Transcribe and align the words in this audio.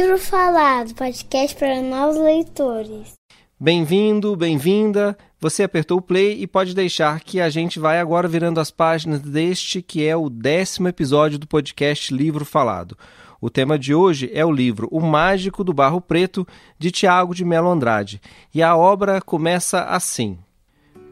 Livro 0.00 0.16
Falado, 0.16 0.94
podcast 0.94 1.56
para 1.56 1.82
novos 1.82 2.16
leitores. 2.18 3.14
Bem-vindo, 3.58 4.36
bem-vinda. 4.36 5.18
Você 5.40 5.64
apertou 5.64 5.98
o 5.98 6.02
play 6.02 6.40
e 6.40 6.46
pode 6.46 6.72
deixar 6.72 7.18
que 7.18 7.40
a 7.40 7.50
gente 7.50 7.80
vai 7.80 7.98
agora 7.98 8.28
virando 8.28 8.60
as 8.60 8.70
páginas 8.70 9.20
deste 9.20 9.82
que 9.82 10.06
é 10.06 10.16
o 10.16 10.30
décimo 10.30 10.86
episódio 10.86 11.36
do 11.36 11.48
podcast 11.48 12.14
Livro 12.14 12.44
Falado. 12.44 12.96
O 13.40 13.50
tema 13.50 13.76
de 13.76 13.92
hoje 13.92 14.30
é 14.32 14.46
o 14.46 14.52
livro 14.52 14.86
O 14.92 15.00
Mágico 15.00 15.64
do 15.64 15.74
Barro 15.74 16.00
Preto, 16.00 16.46
de 16.78 16.92
Tiago 16.92 17.34
de 17.34 17.44
Melo 17.44 17.68
Andrade. 17.68 18.20
E 18.54 18.62
a 18.62 18.76
obra 18.76 19.20
começa 19.20 19.82
assim. 19.82 20.38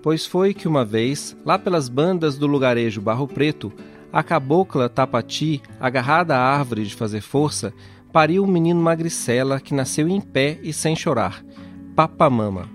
Pois 0.01 0.25
foi 0.25 0.55
que 0.55 0.69
uma 0.69 0.85
vez, 0.85 1.37
lá 1.45 1.59
pelas 1.59 1.89
bandas 1.89 2.39
do 2.39 2.47
lugarejo 2.47 3.01
Barro 3.01 3.27
Preto, 3.27 3.73
a 4.13 4.23
cabocla 4.23 4.89
Tapati, 4.89 5.61
agarrada 5.81 6.37
à 6.37 6.41
árvore 6.41 6.85
de 6.85 6.95
fazer 6.95 7.21
força, 7.21 7.75
pariu 8.17 8.45
um 8.45 8.47
menino 8.47 8.81
magricela 8.81 9.61
que 9.61 9.75
nasceu 9.75 10.09
em 10.09 10.23
pé 10.23 10.59
e 10.63 10.73
sem 10.73 10.97
chorar, 10.97 11.45
Papamama. 11.95 12.67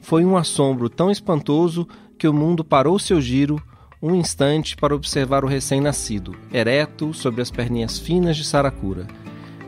Foi 0.00 0.24
um 0.24 0.36
assombro 0.36 0.88
tão 0.88 1.10
espantoso 1.10 1.88
que 2.16 2.28
o 2.28 2.32
mundo 2.32 2.62
parou 2.62 2.96
seu 2.96 3.20
giro 3.20 3.60
um 4.00 4.14
instante 4.14 4.76
para 4.76 4.94
observar 4.94 5.44
o 5.44 5.48
recém-nascido, 5.48 6.36
ereto 6.52 7.12
sobre 7.12 7.42
as 7.42 7.50
perninhas 7.50 7.98
finas 7.98 8.36
de 8.36 8.44
saracura. 8.44 9.08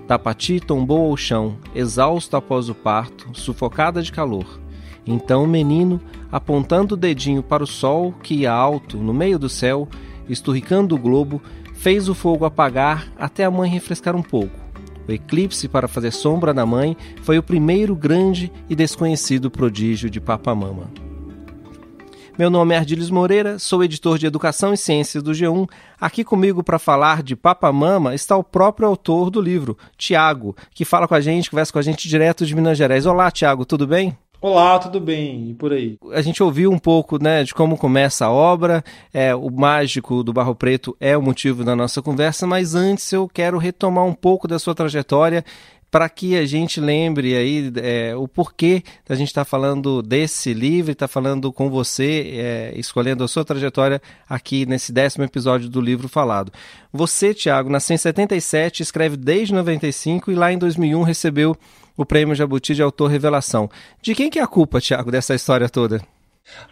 Tapati 0.06 0.60
tombou 0.60 1.10
ao 1.10 1.16
chão, 1.16 1.56
exausto 1.74 2.36
após 2.36 2.68
o 2.68 2.74
parto, 2.76 3.36
sufocada 3.36 4.00
de 4.00 4.12
calor. 4.12 4.60
Então 5.04 5.42
o 5.42 5.48
menino, 5.48 6.00
apontando 6.30 6.94
o 6.94 6.96
dedinho 6.96 7.42
para 7.42 7.64
o 7.64 7.66
sol 7.66 8.14
que 8.22 8.34
ia 8.34 8.52
alto 8.52 8.98
no 8.98 9.12
meio 9.12 9.36
do 9.36 9.48
céu, 9.48 9.88
esturricando 10.28 10.94
o 10.94 10.98
globo, 10.98 11.42
fez 11.74 12.08
o 12.08 12.14
fogo 12.14 12.44
apagar 12.44 13.12
até 13.18 13.44
a 13.44 13.50
mãe 13.50 13.68
refrescar 13.68 14.14
um 14.14 14.22
pouco. 14.22 14.67
O 15.08 15.12
eclipse 15.12 15.66
para 15.66 15.88
fazer 15.88 16.12
sombra 16.12 16.52
na 16.52 16.66
mãe 16.66 16.94
foi 17.22 17.38
o 17.38 17.42
primeiro 17.42 17.96
grande 17.96 18.52
e 18.68 18.76
desconhecido 18.76 19.50
prodígio 19.50 20.10
de 20.10 20.20
Papamama. 20.20 20.90
Meu 22.38 22.50
nome 22.50 22.74
é 22.74 22.78
Ardiles 22.78 23.08
Moreira, 23.08 23.58
sou 23.58 23.82
editor 23.82 24.18
de 24.18 24.26
Educação 24.26 24.72
e 24.72 24.76
Ciências 24.76 25.22
do 25.22 25.32
G1. 25.32 25.66
Aqui 25.98 26.22
comigo 26.22 26.62
para 26.62 26.78
falar 26.78 27.22
de 27.22 27.34
Papamama 27.34 28.14
está 28.14 28.36
o 28.36 28.44
próprio 28.44 28.86
autor 28.86 29.30
do 29.30 29.40
livro, 29.40 29.78
Tiago, 29.96 30.54
que 30.72 30.84
fala 30.84 31.08
com 31.08 31.14
a 31.14 31.20
gente, 31.22 31.50
conversa 31.50 31.72
com 31.72 31.78
a 31.78 31.82
gente 31.82 32.06
direto 32.06 32.44
de 32.44 32.54
Minas 32.54 32.76
Gerais. 32.76 33.06
Olá, 33.06 33.30
Tiago, 33.30 33.64
tudo 33.64 33.86
bem? 33.86 34.16
Olá, 34.40 34.78
tudo 34.78 35.00
bem? 35.00 35.50
E 35.50 35.54
por 35.54 35.72
aí? 35.72 35.98
A 36.12 36.22
gente 36.22 36.40
ouviu 36.44 36.70
um 36.70 36.78
pouco 36.78 37.20
né, 37.20 37.42
de 37.42 37.52
como 37.52 37.76
começa 37.76 38.26
a 38.26 38.30
obra, 38.30 38.84
é, 39.12 39.34
o 39.34 39.50
mágico 39.50 40.22
do 40.22 40.32
Barro 40.32 40.54
Preto 40.54 40.96
é 41.00 41.16
o 41.16 41.22
motivo 41.22 41.64
da 41.64 41.74
nossa 41.74 42.00
conversa, 42.00 42.46
mas 42.46 42.72
antes 42.76 43.12
eu 43.12 43.28
quero 43.28 43.58
retomar 43.58 44.04
um 44.04 44.14
pouco 44.14 44.46
da 44.46 44.60
sua 44.60 44.76
trajetória 44.76 45.44
para 45.90 46.08
que 46.08 46.36
a 46.36 46.46
gente 46.46 46.80
lembre 46.80 47.34
aí 47.34 47.72
é, 47.82 48.14
o 48.14 48.28
porquê 48.28 48.84
da 49.08 49.16
gente 49.16 49.28
estar 49.28 49.44
tá 49.44 49.50
falando 49.50 50.02
desse 50.02 50.54
livro, 50.54 50.92
estar 50.92 51.08
tá 51.08 51.12
falando 51.12 51.52
com 51.52 51.68
você, 51.68 52.30
é, 52.34 52.72
escolhendo 52.76 53.24
a 53.24 53.28
sua 53.28 53.44
trajetória 53.44 54.00
aqui 54.28 54.64
nesse 54.66 54.92
décimo 54.92 55.24
episódio 55.24 55.68
do 55.68 55.80
livro 55.80 56.08
falado. 56.08 56.52
Você, 56.92 57.34
Tiago, 57.34 57.70
nasceu 57.70 57.94
em 57.94 57.98
77, 57.98 58.84
escreve 58.84 59.16
desde 59.16 59.52
95 59.52 60.30
e 60.30 60.36
lá 60.36 60.52
em 60.52 60.58
2001 60.58 61.02
recebeu 61.02 61.56
o 61.98 62.06
prêmio 62.06 62.34
Jabuti 62.34 62.76
de 62.76 62.82
Autor 62.82 63.10
Revelação. 63.10 63.68
De 64.00 64.14
quem 64.14 64.30
que 64.30 64.38
é 64.38 64.42
a 64.42 64.46
culpa, 64.46 64.80
Tiago, 64.80 65.10
dessa 65.10 65.34
história 65.34 65.68
toda? 65.68 66.00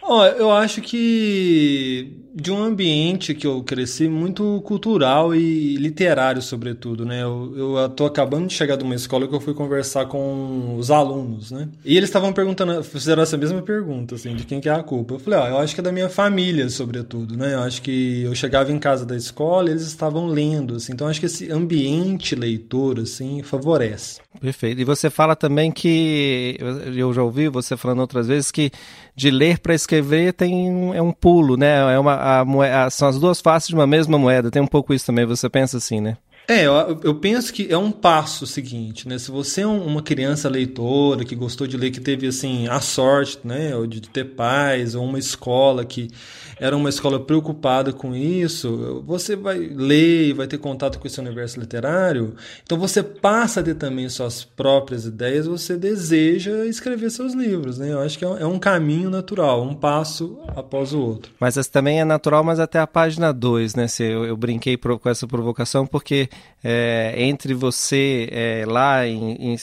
Oh, 0.01 0.23
eu 0.23 0.51
acho 0.51 0.81
que 0.81 2.23
de 2.39 2.51
um 2.51 2.63
ambiente 2.63 3.33
que 3.33 3.47
eu 3.47 3.63
cresci 3.63 4.07
muito 4.07 4.61
cultural 4.63 5.33
e 5.33 5.75
literário, 5.75 6.39
sobretudo, 6.39 7.03
né? 7.03 7.23
Eu, 7.23 7.75
estou 7.87 8.05
acabando 8.05 8.45
de 8.45 8.53
chegar 8.53 8.75
de 8.75 8.83
uma 8.83 8.93
escola 8.93 9.27
que 9.27 9.33
eu 9.33 9.39
fui 9.39 9.55
conversar 9.55 10.05
com 10.05 10.75
os 10.77 10.91
alunos, 10.91 11.49
né? 11.49 11.67
E 11.83 11.97
eles 11.97 12.09
estavam 12.09 12.31
perguntando, 12.31 12.83
fizeram 12.83 13.23
essa 13.23 13.35
mesma 13.37 13.61
pergunta, 13.63 14.13
assim, 14.13 14.35
de 14.35 14.45
quem 14.45 14.61
que 14.61 14.69
é 14.69 14.71
a 14.71 14.83
culpa. 14.83 15.15
Eu 15.15 15.19
falei, 15.19 15.39
ó, 15.39 15.43
oh, 15.43 15.47
eu 15.47 15.57
acho 15.57 15.73
que 15.73 15.81
é 15.81 15.83
da 15.83 15.91
minha 15.91 16.09
família, 16.09 16.69
sobretudo, 16.69 17.35
né? 17.35 17.55
Eu 17.55 17.61
acho 17.61 17.81
que 17.81 18.21
eu 18.21 18.35
chegava 18.35 18.71
em 18.71 18.77
casa 18.77 19.03
da 19.03 19.15
escola 19.15 19.69
e 19.69 19.71
eles 19.71 19.87
estavam 19.87 20.27
lendo, 20.27 20.75
assim. 20.75 20.93
Então, 20.93 21.07
acho 21.07 21.19
que 21.19 21.25
esse 21.25 21.51
ambiente 21.51 22.35
leitor, 22.35 22.99
assim, 22.99 23.41
favorece. 23.41 24.21
Perfeito. 24.39 24.79
E 24.79 24.83
você 24.83 25.09
fala 25.09 25.35
também 25.35 25.71
que, 25.71 26.55
eu 26.95 27.11
já 27.13 27.23
ouvi 27.23 27.47
você 27.47 27.75
falando 27.75 28.01
outras 28.01 28.27
vezes, 28.27 28.51
que 28.51 28.71
de 29.17 29.31
ler 29.31 29.57
para 29.57 29.73
escrever 29.73 30.31
tem 30.31 30.95
é 30.95 31.01
um 31.01 31.11
pulo, 31.11 31.57
né? 31.57 31.91
É 31.91 31.97
uma, 31.97 32.13
a, 32.13 32.85
a, 32.85 32.89
são 32.91 33.07
as 33.07 33.17
duas 33.19 33.41
faces 33.41 33.69
de 33.69 33.73
uma 33.73 33.87
mesma 33.87 34.15
moeda. 34.15 34.51
Tem 34.51 34.61
um 34.61 34.67
pouco 34.67 34.93
isso 34.93 35.07
também, 35.07 35.25
você 35.25 35.49
pensa 35.49 35.77
assim, 35.77 35.99
né? 35.99 36.17
É, 36.49 36.65
eu, 36.65 36.99
eu, 37.03 37.15
penso 37.15 37.51
que 37.51 37.67
é 37.69 37.77
um 37.77 37.91
passo 37.91 38.47
seguinte, 38.47 39.05
né? 39.05 39.19
Se 39.19 39.29
você 39.29 39.61
é 39.61 39.67
uma 39.67 40.01
criança 40.01 40.47
leitora 40.47 41.25
que 41.25 41.35
gostou 41.35 41.67
de 41.67 41.75
ler, 41.75 41.91
que 41.91 41.99
teve 41.99 42.25
assim 42.25 42.69
a 42.69 42.79
sorte, 42.79 43.39
né, 43.43 43.75
ou 43.75 43.85
de 43.85 43.99
ter 43.99 44.23
pais, 44.23 44.95
ou 44.95 45.03
uma 45.03 45.19
escola 45.19 45.83
que 45.83 46.09
era 46.57 46.75
uma 46.75 46.87
escola 46.87 47.19
preocupada 47.19 47.91
com 47.91 48.15
isso, 48.15 49.03
você 49.05 49.35
vai 49.35 49.57
ler 49.57 50.33
vai 50.33 50.47
ter 50.47 50.57
contato 50.57 50.99
com 50.99 51.05
esse 51.05 51.19
universo 51.19 51.59
literário. 51.59 52.33
Então 52.63 52.77
você 52.77 53.03
passa 53.03 53.59
a 53.59 53.63
ter 53.63 53.75
também 53.75 54.07
suas 54.07 54.45
próprias 54.45 55.05
ideias, 55.05 55.45
você 55.47 55.75
deseja 55.75 56.65
escrever 56.65 57.11
seus 57.11 57.33
livros, 57.33 57.77
né? 57.77 57.91
Eu 57.91 57.99
acho 57.99 58.17
que 58.17 58.23
é 58.23 58.45
um 58.45 58.55
é 58.55 58.59
caminho 58.59 59.09
natural, 59.09 59.63
um 59.63 59.75
passo 59.75 60.39
após 60.55 60.93
o 60.93 60.99
outro. 61.01 61.31
Mas 61.41 61.55
também 61.67 61.99
é 61.99 62.05
natural, 62.05 62.41
mas 62.41 62.57
até 62.59 62.79
a 62.79 62.87
página 62.87 63.33
2, 63.33 63.75
né? 63.75 63.87
Se 63.89 64.03
eu, 64.03 64.23
eu 64.23 64.37
brinquei 64.37 64.77
com 64.77 65.09
essa 65.09 65.27
provocação 65.27 65.85
porque 65.85 66.29
é, 66.63 67.13
entre 67.17 67.53
você 67.53 68.27
é, 68.31 68.65
lá, 68.67 69.05
em, 69.07 69.53
em, 69.53 69.55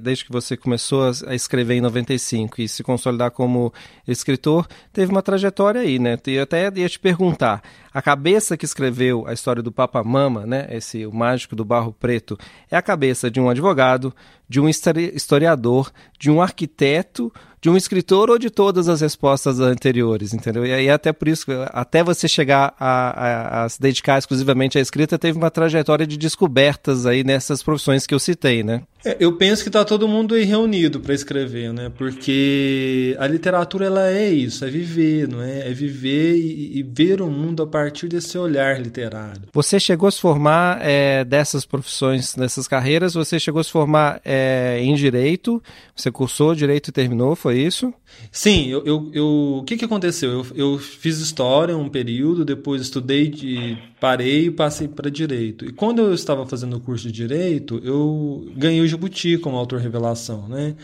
desde 0.00 0.24
que 0.24 0.32
você 0.32 0.56
começou 0.56 1.10
a 1.26 1.34
escrever 1.34 1.74
em 1.74 1.80
95 1.80 2.60
e 2.60 2.68
se 2.68 2.82
consolidar 2.82 3.30
como 3.30 3.72
escritor, 4.06 4.66
teve 4.92 5.10
uma 5.10 5.22
trajetória 5.22 5.80
aí, 5.80 5.98
né? 5.98 6.18
Eu 6.26 6.42
até 6.42 6.70
ia 6.74 6.88
te 6.88 7.00
perguntar, 7.00 7.62
a 7.92 8.02
cabeça 8.02 8.56
que 8.56 8.64
escreveu 8.64 9.26
a 9.26 9.32
história 9.32 9.62
do 9.62 9.72
Papa 9.72 10.02
Mama, 10.04 10.44
né, 10.44 10.66
esse 10.70 11.06
o 11.06 11.12
mágico 11.12 11.56
do 11.56 11.64
barro 11.64 11.92
preto, 11.92 12.38
é 12.70 12.76
a 12.76 12.82
cabeça 12.82 13.30
de 13.30 13.40
um 13.40 13.48
advogado, 13.48 14.14
de 14.48 14.60
um 14.60 14.68
historiador, 14.68 15.90
de 16.18 16.30
um 16.30 16.42
arquiteto, 16.42 17.32
de 17.64 17.70
um 17.70 17.78
escritor 17.78 18.28
ou 18.28 18.38
de 18.38 18.50
todas 18.50 18.90
as 18.90 19.00
respostas 19.00 19.58
anteriores, 19.58 20.34
entendeu? 20.34 20.66
E 20.66 20.72
aí 20.74 20.90
até 20.90 21.14
por 21.14 21.28
isso, 21.28 21.46
até 21.72 22.04
você 22.04 22.28
chegar 22.28 22.74
a, 22.78 23.62
a, 23.62 23.64
a, 23.64 23.68
se 23.70 23.80
dedicar 23.80 24.18
exclusivamente 24.18 24.76
à 24.76 24.82
escrita, 24.82 25.18
teve 25.18 25.38
uma 25.38 25.50
trajetória 25.50 26.06
de 26.06 26.18
descobertas 26.18 27.06
aí 27.06 27.24
nessas 27.24 27.62
profissões 27.62 28.06
que 28.06 28.14
eu 28.14 28.18
citei, 28.18 28.62
né? 28.62 28.82
É, 29.04 29.16
eu 29.20 29.36
penso 29.36 29.62
que 29.62 29.68
está 29.68 29.84
todo 29.84 30.08
mundo 30.08 30.34
aí 30.34 30.44
reunido 30.44 30.98
para 30.98 31.12
escrever, 31.12 31.72
né? 31.72 31.92
Porque 31.96 33.14
a 33.18 33.26
literatura 33.26 33.86
ela 33.86 34.10
é 34.10 34.30
isso, 34.30 34.64
é 34.64 34.70
viver, 34.70 35.28
não 35.28 35.42
é? 35.42 35.68
É 35.68 35.72
viver 35.72 36.36
e, 36.36 36.78
e 36.78 36.82
ver 36.82 37.20
o 37.20 37.30
mundo 37.30 37.62
a 37.62 37.66
partir 37.66 38.08
desse 38.08 38.38
olhar 38.38 38.80
literário. 38.80 39.42
Você 39.52 39.78
chegou 39.78 40.08
a 40.08 40.10
se 40.10 40.20
formar 40.20 40.78
é, 40.80 41.22
dessas 41.24 41.66
profissões, 41.66 42.34
dessas 42.34 42.66
carreiras, 42.66 43.14
você 43.14 43.38
chegou 43.38 43.60
a 43.60 43.64
se 43.64 43.70
formar 43.70 44.20
é, 44.24 44.78
em 44.80 44.94
direito, 44.94 45.62
você 45.94 46.10
cursou 46.10 46.54
direito 46.54 46.88
e 46.88 46.92
terminou, 46.92 47.36
foi 47.36 47.58
isso? 47.60 47.92
Sim, 48.30 48.68
eu, 48.68 48.84
eu, 48.86 49.10
eu 49.12 49.26
o 49.60 49.64
que, 49.64 49.76
que 49.76 49.84
aconteceu? 49.84 50.30
Eu, 50.30 50.46
eu 50.54 50.78
fiz 50.78 51.18
história 51.18 51.76
um 51.76 51.88
período, 51.88 52.44
depois 52.44 52.80
estudei, 52.80 53.28
de, 53.28 53.76
parei 54.04 54.48
e 54.48 54.50
passei 54.50 54.86
para 54.86 55.10
direito. 55.10 55.64
E 55.64 55.72
quando 55.72 56.02
eu 56.02 56.12
estava 56.12 56.44
fazendo 56.44 56.76
o 56.76 56.80
curso 56.80 57.06
de 57.06 57.12
direito, 57.12 57.80
eu 57.82 58.52
ganhei 58.54 58.82
o 58.82 58.86
Jabuti 58.86 59.38
como 59.38 59.56
autor 59.56 59.80
revelação, 59.80 60.46
né? 60.46 60.74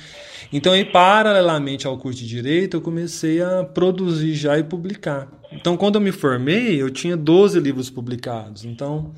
Então, 0.50 0.72
aí, 0.72 0.86
paralelamente 0.86 1.86
ao 1.86 1.98
curso 1.98 2.20
de 2.20 2.26
direito, 2.26 2.78
eu 2.78 2.80
comecei 2.80 3.42
a 3.42 3.62
produzir 3.62 4.32
já 4.32 4.58
e 4.58 4.64
publicar. 4.64 5.28
Então, 5.52 5.76
quando 5.76 5.96
eu 5.96 6.00
me 6.00 6.12
formei, 6.12 6.80
eu 6.80 6.88
tinha 6.88 7.14
12 7.14 7.60
livros 7.60 7.90
publicados. 7.90 8.64
Então, 8.64 9.12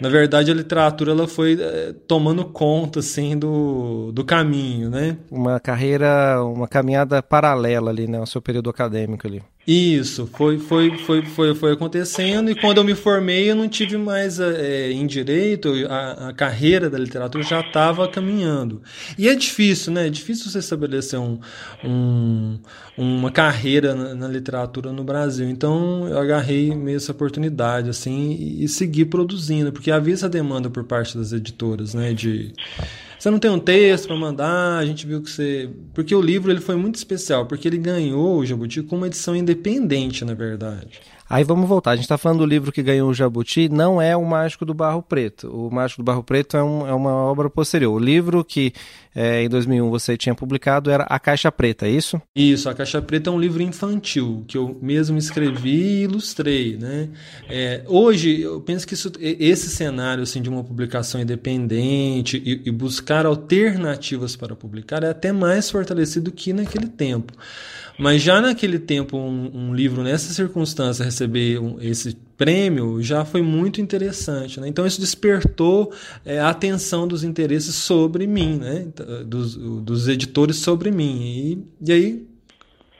na 0.00 0.08
verdade, 0.08 0.50
a 0.50 0.54
literatura 0.54 1.12
ela 1.12 1.28
foi 1.28 1.56
é, 1.60 1.94
tomando 2.08 2.44
conta 2.44 2.98
assim 2.98 3.38
do, 3.38 4.10
do 4.10 4.24
caminho, 4.24 4.90
né? 4.90 5.18
Uma 5.30 5.60
carreira, 5.60 6.42
uma 6.42 6.66
caminhada 6.66 7.22
paralela 7.22 7.92
ali, 7.92 8.08
né, 8.08 8.18
ao 8.18 8.26
seu 8.26 8.42
período 8.42 8.68
acadêmico 8.70 9.24
ali. 9.24 9.40
Isso, 9.66 10.26
foi, 10.26 10.58
foi, 10.58 10.96
foi, 10.98 11.22
foi, 11.22 11.54
foi 11.54 11.72
acontecendo 11.72 12.50
e 12.50 12.54
quando 12.54 12.78
eu 12.78 12.84
me 12.84 12.94
formei 12.94 13.50
eu 13.50 13.54
não 13.54 13.68
tive 13.68 13.98
mais 13.98 14.40
é, 14.40 14.90
em 14.90 15.06
direito, 15.06 15.70
a, 15.88 16.28
a, 16.28 16.32
carreira 16.32 16.88
da 16.88 16.98
literatura 16.98 17.44
já 17.44 17.60
estava 17.60 18.08
caminhando. 18.08 18.80
E 19.18 19.28
é 19.28 19.34
difícil, 19.34 19.92
né? 19.92 20.06
É 20.06 20.10
difícil 20.10 20.50
você 20.50 20.60
estabelecer 20.60 21.20
um, 21.20 21.38
um, 21.84 22.58
uma 22.96 23.30
carreira 23.30 23.94
na, 23.94 24.14
na, 24.14 24.28
literatura 24.28 24.92
no 24.92 25.04
Brasil. 25.04 25.48
Então 25.48 26.08
eu 26.08 26.18
agarrei 26.18 26.74
meio 26.74 26.96
essa 26.96 27.12
oportunidade 27.12 27.90
assim 27.90 28.32
e, 28.32 28.64
e 28.64 28.68
segui 28.68 29.04
produzindo, 29.04 29.70
porque 29.70 29.90
havia 29.90 30.14
essa 30.14 30.28
demanda 30.28 30.70
por 30.70 30.84
parte 30.84 31.18
das 31.18 31.32
editoras, 31.34 31.92
né? 31.92 32.14
De 32.14 32.54
você 33.20 33.30
não 33.30 33.38
tem 33.38 33.50
um 33.50 33.58
texto 33.58 34.06
para 34.06 34.16
mandar, 34.16 34.78
a 34.78 34.86
gente 34.86 35.06
viu 35.06 35.20
que 35.20 35.30
você. 35.30 35.68
Porque 35.92 36.14
o 36.14 36.22
livro 36.22 36.50
ele 36.50 36.60
foi 36.60 36.74
muito 36.74 36.94
especial, 36.94 37.44
porque 37.44 37.68
ele 37.68 37.76
ganhou 37.76 38.38
o 38.38 38.46
Jabuti 38.46 38.82
com 38.82 38.96
uma 38.96 39.08
edição 39.08 39.36
independente, 39.36 40.24
na 40.24 40.32
verdade. 40.32 41.00
Aí 41.30 41.44
vamos 41.44 41.68
voltar. 41.68 41.92
A 41.92 41.94
gente 41.94 42.06
está 42.06 42.18
falando 42.18 42.40
do 42.40 42.44
livro 42.44 42.72
que 42.72 42.82
ganhou 42.82 43.08
o 43.08 43.14
Jabuti, 43.14 43.68
não 43.68 44.02
é 44.02 44.16
o 44.16 44.24
Mágico 44.24 44.64
do 44.66 44.74
Barro 44.74 45.00
Preto. 45.00 45.48
O 45.48 45.72
Mágico 45.72 46.02
do 46.02 46.04
Barro 46.04 46.24
Preto 46.24 46.56
é, 46.56 46.62
um, 46.64 46.84
é 46.88 46.92
uma 46.92 47.12
obra 47.12 47.48
posterior. 47.48 47.94
O 47.94 48.00
livro 48.00 48.44
que 48.44 48.72
é, 49.14 49.44
em 49.44 49.48
2001 49.48 49.88
você 49.90 50.16
tinha 50.16 50.34
publicado 50.34 50.90
era 50.90 51.04
A 51.04 51.20
Caixa 51.20 51.52
Preta, 51.52 51.86
é 51.86 51.90
isso? 51.90 52.20
Isso, 52.34 52.68
A 52.68 52.74
Caixa 52.74 53.00
Preta 53.00 53.30
é 53.30 53.32
um 53.32 53.38
livro 53.38 53.62
infantil 53.62 54.44
que 54.48 54.58
eu 54.58 54.76
mesmo 54.82 55.16
escrevi 55.18 56.00
e 56.00 56.02
ilustrei. 56.02 56.76
Né? 56.76 57.10
É, 57.48 57.84
hoje, 57.86 58.40
eu 58.40 58.60
penso 58.60 58.84
que 58.84 58.94
isso, 58.94 59.12
esse 59.20 59.70
cenário 59.70 60.24
assim, 60.24 60.42
de 60.42 60.50
uma 60.50 60.64
publicação 60.64 61.20
independente 61.20 62.42
e, 62.44 62.68
e 62.68 62.72
buscar 62.72 63.24
alternativas 63.24 64.34
para 64.34 64.56
publicar 64.56 65.04
é 65.04 65.10
até 65.10 65.30
mais 65.30 65.70
fortalecido 65.70 66.32
que 66.32 66.52
naquele 66.52 66.88
tempo. 66.88 67.32
Mas 68.00 68.22
já 68.22 68.40
naquele 68.40 68.78
tempo, 68.78 69.18
um, 69.18 69.50
um 69.52 69.74
livro 69.74 70.02
nessa 70.02 70.32
circunstância 70.32 71.04
receber 71.04 71.60
um, 71.60 71.76
esse 71.80 72.16
prêmio 72.36 73.02
já 73.02 73.26
foi 73.26 73.42
muito 73.42 73.78
interessante. 73.78 74.58
Né? 74.58 74.68
Então, 74.68 74.86
isso 74.86 74.98
despertou 74.98 75.92
é, 76.24 76.38
a 76.38 76.48
atenção 76.48 77.06
dos 77.06 77.22
interesses 77.22 77.74
sobre 77.74 78.26
mim, 78.26 78.56
né? 78.56 78.86
dos, 79.26 79.54
dos 79.54 80.08
editores 80.08 80.56
sobre 80.56 80.90
mim. 80.90 81.20
E, 81.20 81.90
e 81.90 81.92
aí, 81.92 82.26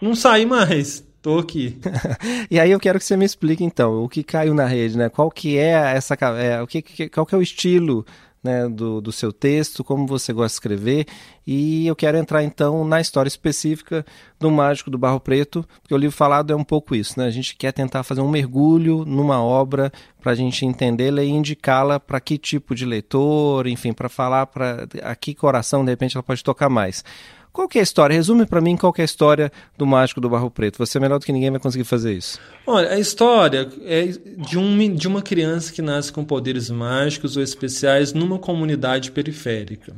não 0.02 0.14
saí 0.14 0.44
mais. 0.44 1.02
Tô 1.23 1.38
aqui. 1.38 1.79
e 2.50 2.58
aí 2.58 2.70
eu 2.70 2.81
quero 2.81 2.99
que 2.99 3.05
você 3.05 3.17
me 3.17 3.25
explique 3.25 3.62
então 3.62 4.02
o 4.02 4.08
que 4.08 4.23
caiu 4.23 4.55
na 4.55 4.67
rede, 4.67 4.97
né? 4.97 5.08
Qual 5.11 5.31
que 5.31 5.58
é 5.58 5.94
essa, 5.94 6.14
é, 6.38 6.62
o 6.62 6.67
que, 6.67 7.08
qual 7.11 7.26
que 7.26 7.35
é 7.35 7.38
o 7.38 7.43
estilo 7.43 8.06
né, 8.43 8.69
do, 8.69 9.01
do 9.01 9.13
seu 9.13 9.33
texto, 9.33 9.85
como 9.85 10.07
você 10.07 10.33
gosta 10.33 10.49
de 10.49 10.55
escrever. 10.55 11.07
E 11.47 11.87
eu 11.87 11.97
quero 11.97 12.17
entrar 12.17 12.43
então 12.43 12.85
na 12.85 13.01
história 13.01 13.29
específica 13.29 14.05
do 14.39 14.51
Mágico 14.51 14.91
do 14.91 14.99
Barro 14.99 15.21
Preto, 15.21 15.67
porque 15.83 15.95
o 15.95 15.99
livro 15.99 16.17
falado 16.17 16.53
é 16.53 16.57
um 16.57 16.65
pouco 16.65 16.95
isso. 16.95 17.19
Né? 17.19 17.27
A 17.27 17.31
gente 17.31 17.57
quer 17.57 17.73
tentar 17.73 18.03
fazer 18.03 18.21
um 18.21 18.31
mergulho 18.31 19.05
numa 19.05 19.43
obra 19.43 19.93
para 20.21 20.33
a 20.33 20.35
gente 20.35 20.65
entendê-la 20.65 21.23
e 21.23 21.29
indicá-la 21.29 21.99
para 22.01 22.21
que 22.21 22.39
tipo 22.39 22.75
de 22.75 22.85
leitor, 22.85 23.67
enfim, 23.67 23.93
para 23.93 24.09
falar 24.09 24.47
para 24.47 24.87
a 25.03 25.15
que 25.15 25.35
coração 25.35 25.85
de 25.85 25.91
repente 25.91 26.17
ela 26.17 26.23
pode 26.23 26.43
tocar 26.43 26.69
mais. 26.69 27.05
Qual 27.52 27.69
que 27.69 27.79
é 27.79 27.81
a 27.81 27.82
história? 27.82 28.14
Resume 28.14 28.47
para 28.47 28.61
mim 28.61 28.76
qual 28.76 28.93
que 28.93 29.00
é 29.00 29.05
a 29.05 29.05
história 29.05 29.50
do 29.76 29.87
Mágico 29.87 30.20
do 30.20 30.31
Barro 30.31 30.50
Preto. 30.50 30.79
Você 30.79 30.99
é 30.99 31.00
melhor 31.00 31.19
do 31.19 31.26
que 31.26 31.32
ninguém 31.32 31.50
vai 31.50 31.58
conseguir 31.58 31.85
fazer 31.85 32.12
isso. 32.12 32.38
Olha, 32.67 32.91
a 32.91 32.99
história 32.99 33.69
é 33.85 34.06
de, 34.06 34.56
um, 34.56 34.94
de 34.94 35.08
uma 35.08 35.20
criança 35.20 35.73
que 35.73 35.82
nasce 35.82 36.12
com 36.12 36.25
poderes 36.25 36.70
mágicos 36.70 37.37
ou 37.37 37.43
especiais 37.43 38.12
numa 38.12 38.38
comunidade 38.38 39.11
periférica. 39.11 39.94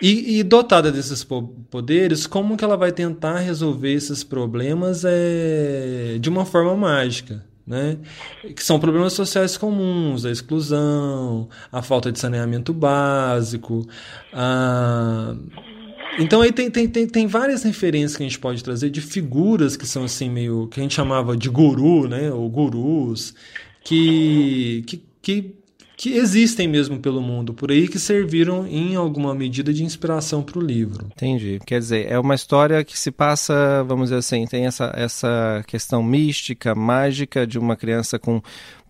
E, 0.00 0.40
e, 0.40 0.42
dotada 0.42 0.90
desses 0.90 1.24
poderes, 1.70 2.26
como 2.26 2.56
que 2.56 2.64
ela 2.64 2.76
vai 2.76 2.90
tentar 2.90 3.38
resolver 3.38 3.92
esses 3.92 4.24
problemas 4.24 5.04
é, 5.04 6.16
de 6.20 6.28
uma 6.28 6.44
forma 6.44 6.74
mágica? 6.74 7.44
Né? 7.64 7.96
que 8.56 8.62
são 8.62 8.80
problemas 8.80 9.12
sociais 9.12 9.56
comuns, 9.56 10.24
a 10.24 10.32
exclusão, 10.32 11.48
a 11.70 11.80
falta 11.80 12.10
de 12.10 12.18
saneamento 12.18 12.74
básico, 12.74 13.86
a 14.32 15.36
então 16.18 16.40
aí 16.40 16.52
tem, 16.52 16.70
tem, 16.70 16.88
tem, 16.88 17.06
tem 17.06 17.26
várias 17.26 17.62
referências 17.62 18.16
que 18.16 18.22
a 18.22 18.26
gente 18.26 18.38
pode 18.38 18.62
trazer 18.62 18.90
de 18.90 19.00
figuras 19.00 19.76
que 19.76 19.86
são 19.86 20.04
assim 20.04 20.30
meio 20.30 20.68
que 20.68 20.80
a 20.80 20.82
gente 20.82 20.94
chamava 20.94 21.36
de 21.36 21.48
guru, 21.48 22.08
né, 22.08 22.30
ou 22.30 22.48
gurus, 22.48 23.34
que, 23.82 24.84
que, 24.86 25.02
que, 25.22 25.54
que 25.96 26.14
existem 26.14 26.68
mesmo 26.68 26.98
pelo 26.98 27.20
mundo 27.20 27.54
por 27.54 27.70
aí 27.70 27.88
que 27.88 27.98
serviram 27.98 28.66
em 28.66 28.94
alguma 28.94 29.34
medida 29.34 29.72
de 29.72 29.84
inspiração 29.84 30.42
para 30.42 30.58
o 30.58 30.62
livro. 30.62 31.06
Entendi. 31.06 31.60
Quer 31.66 31.78
dizer, 31.78 32.10
é 32.10 32.18
uma 32.18 32.34
história 32.34 32.82
que 32.84 32.98
se 32.98 33.10
passa, 33.10 33.84
vamos 33.84 34.06
dizer 34.06 34.16
assim, 34.16 34.46
tem 34.46 34.66
essa, 34.66 34.92
essa 34.96 35.64
questão 35.66 36.02
mística, 36.02 36.74
mágica 36.74 37.46
de 37.46 37.58
uma 37.58 37.76
criança 37.76 38.18
com 38.18 38.42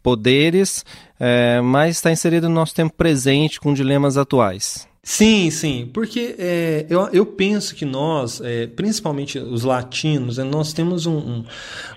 poderes, 0.02 0.84
é, 1.20 1.60
mas 1.60 1.96
está 1.96 2.10
inserido 2.10 2.48
no 2.48 2.54
nosso 2.54 2.74
tempo 2.74 2.94
presente 2.96 3.60
com 3.60 3.72
dilemas 3.72 4.16
atuais. 4.16 4.90
Sim, 5.04 5.50
sim, 5.50 5.90
porque 5.92 6.36
é, 6.38 6.86
eu, 6.88 7.08
eu 7.12 7.26
penso 7.26 7.74
que 7.74 7.84
nós, 7.84 8.40
é, 8.40 8.68
principalmente 8.68 9.36
os 9.36 9.64
latinos, 9.64 10.38
é, 10.38 10.44
nós 10.44 10.72
temos 10.72 11.06
um, 11.06 11.42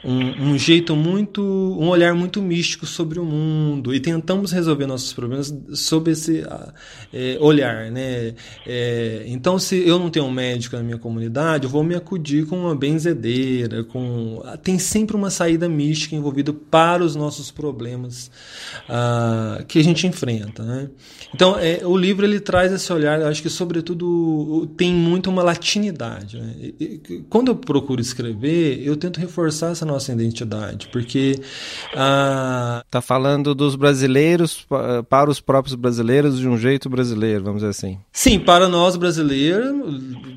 um, 0.03 0.49
um, 0.49 0.57
jeito 0.57 0.95
muito, 0.95 1.39
um 1.43 1.87
olhar 1.89 2.15
muito 2.15 2.41
místico 2.41 2.87
sobre 2.87 3.19
o 3.19 3.23
mundo 3.23 3.93
e 3.93 3.99
tentamos 3.99 4.51
resolver 4.51 4.87
nossos 4.87 5.13
problemas 5.13 5.55
sob 5.75 6.09
esse 6.09 6.43
é, 7.13 7.37
olhar, 7.39 7.91
né? 7.91 8.33
É, 8.65 9.23
então, 9.27 9.59
se 9.59 9.87
eu 9.87 9.99
não 9.99 10.09
tenho 10.09 10.25
um 10.25 10.31
médico 10.31 10.75
na 10.75 10.81
minha 10.81 10.97
comunidade, 10.97 11.65
eu 11.65 11.69
vou 11.69 11.83
me 11.83 11.93
acudir 11.93 12.47
com 12.47 12.57
uma 12.57 12.75
benzedeira, 12.75 13.83
com 13.83 14.41
tem 14.63 14.79
sempre 14.79 15.15
uma 15.15 15.29
saída 15.29 15.69
mística 15.69 16.15
envolvida 16.15 16.51
para 16.51 17.03
os 17.03 17.15
nossos 17.15 17.51
problemas 17.51 18.31
uh, 18.89 19.63
que 19.65 19.77
a 19.77 19.83
gente 19.83 20.07
enfrenta, 20.07 20.63
né? 20.63 20.89
Então, 21.31 21.55
é, 21.59 21.85
o 21.85 21.95
livro 21.95 22.25
ele 22.25 22.39
traz 22.39 22.73
esse 22.73 22.94
olhar, 22.95 23.19
eu 23.19 23.27
acho 23.27 23.41
que 23.41 23.49
sobretudo 23.49 24.67
tem 24.77 24.93
muito 24.93 25.29
uma 25.29 25.43
latinidade. 25.43 26.39
Né? 26.39 26.53
Quando 27.29 27.49
eu 27.49 27.55
procuro 27.55 28.01
escrever, 28.01 28.81
eu 28.85 28.95
tento 28.95 29.19
reforçar 29.19 29.71
essa 29.71 29.85
nossa 29.85 30.11
identidade, 30.11 30.87
porque 30.91 31.39
ah, 31.95 32.83
tá 32.89 33.01
falando 33.01 33.53
dos 33.53 33.75
brasileiros 33.75 34.65
para 35.09 35.29
os 35.29 35.39
próprios 35.39 35.75
brasileiros 35.75 36.39
de 36.39 36.47
um 36.47 36.57
jeito 36.57 36.89
brasileiro, 36.89 37.43
vamos 37.43 37.61
dizer 37.61 37.69
assim. 37.69 37.99
Sim, 38.11 38.39
para 38.39 38.67
nós 38.67 38.95
brasileiros, 38.95 39.73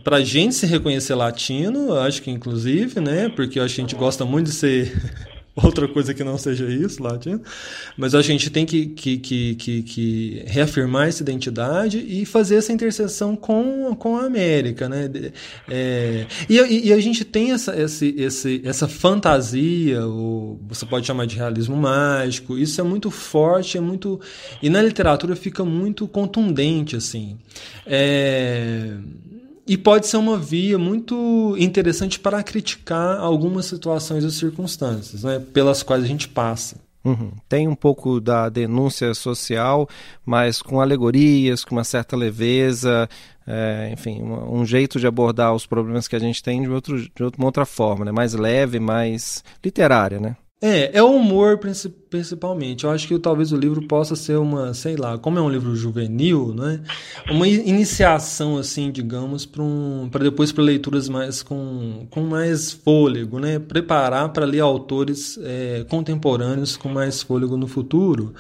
para 0.05 0.17
a 0.17 0.25
gente 0.25 0.55
se 0.55 0.67
reconhecer 0.67 1.15
latino, 1.15 1.95
acho 1.95 2.23
que 2.23 2.31
inclusive, 2.31 3.01
né? 3.01 3.29
Porque 3.29 3.61
a 3.61 3.67
gente 3.67 3.95
gosta 3.95 4.25
muito 4.25 4.47
de 4.47 4.53
ser 4.53 4.93
outra 5.65 5.89
coisa 5.89 6.15
que 6.15 6.23
não 6.23 6.39
seja 6.39 6.67
isso, 6.67 7.03
latino. 7.03 7.41
Mas 7.97 8.15
a 8.15 8.23
gente 8.23 8.51
tem 8.51 8.65
que, 8.65 8.87
que, 8.87 9.19
que, 9.19 9.55
que, 9.57 9.83
que 9.83 10.43
reafirmar 10.47 11.09
essa 11.09 11.23
identidade 11.23 11.99
e 11.99 12.25
fazer 12.25 12.57
essa 12.57 12.73
interseção 12.73 13.35
com, 13.35 13.95
com 13.97 14.17
a 14.17 14.25
América, 14.25 14.89
né? 14.89 15.11
É, 15.69 16.27
e, 16.49 16.89
e, 16.89 16.93
a 16.93 17.01
gente 17.01 17.25
tem 17.25 17.53
essa, 17.53 17.77
esse, 17.81 18.15
esse, 18.17 18.63
essa 18.65 18.87
fantasia, 18.87 20.07
ou 20.07 20.61
você 20.69 20.87
pode 20.87 21.07
chamar 21.07 21.27
de 21.27 21.37
realismo 21.37 21.77
mágico, 21.77 22.57
isso 22.57 22.81
é 22.81 22.85
muito 22.85 23.11
forte, 23.11 23.77
é 23.77 23.81
muito... 23.81 24.21
E 24.63 24.71
na 24.71 24.81
literatura 24.81 25.35
fica 25.35 25.65
muito 25.65 26.07
contundente, 26.07 26.97
assim. 26.97 27.39
É... 27.87 28.97
E 29.69 29.77
pode 29.77 30.07
ser 30.07 30.17
uma 30.17 30.39
via 30.39 30.79
muito 30.79 31.55
interessante 31.59 32.19
para 32.19 32.43
criticar 32.43 33.19
algumas 33.19 33.67
situações 33.67 34.25
ou 34.25 34.31
circunstâncias 34.31 35.25
né, 35.25 35.39
pelas 35.53 35.83
quais 35.83 36.03
a 36.03 36.07
gente 36.07 36.27
passa. 36.27 36.77
Uhum. 37.05 37.31
Tem 37.49 37.69
um 37.69 37.75
pouco 37.75 38.21
da 38.21 38.49
denúncia 38.49 39.15
social, 39.15 39.89
mas 40.25 40.61
com 40.61 40.81
alegorias, 40.81 41.65
com 41.65 41.75
uma 41.77 41.85
certa 41.85 42.17
leveza, 42.17 43.09
é, 43.47 43.91
enfim, 43.93 44.23
um, 44.23 44.61
um, 44.61 44.67
jeito 44.67 44.99
de 44.99 45.07
abordar 45.07 45.55
os 45.55 45.67
problemas 45.67 46.09
que 46.09 46.17
a 46.17 46.19
gente 46.19 46.43
tem 46.43 46.63
de, 46.63 46.71
outro, 46.71 46.99
de 47.01 47.23
outra 47.39 47.65
forma, 47.65 48.05
né? 48.05 48.13
mais 48.13 48.35
leve, 48.35 48.81
mais 48.81 49.45
literária, 49.65 50.19
né? 50.19 50.37
É, 50.61 50.99
é 50.99 51.03
o 51.03 51.13
humor 51.13 51.59
principalmente. 52.11 52.83
Eu 52.83 52.91
acho 52.91 53.07
que 53.07 53.17
talvez 53.19 53.53
o 53.53 53.57
livro 53.57 53.87
possa 53.87 54.17
ser 54.17 54.37
uma, 54.39 54.75
sei 54.75 54.97
lá, 54.97 55.17
como 55.17 55.39
é 55.39 55.43
um 55.43 55.49
livro 55.49 55.77
juvenil, 55.77 56.53
né? 56.53 56.81
Uma 57.31 57.47
iniciação 57.47 58.59
assim, 58.59 58.91
digamos, 58.91 59.47
para 59.47 59.63
um, 59.63 60.09
para 60.11 60.25
depois 60.25 60.51
para 60.51 60.65
leituras 60.65 61.09
mais 61.09 61.45
com, 61.45 62.09
com 62.11 62.23
mais 62.23 62.73
fôlego, 62.73 63.39
né? 63.39 63.61
Preparar 63.61 64.33
para 64.33 64.45
ler 64.45 64.59
autores 64.59 65.39
é, 65.41 65.87
contemporâneos 65.89 66.77
com 66.77 66.89
mais 66.89 67.23
fôlego 67.23 67.57
no 67.57 67.69
futuro. 67.69 68.35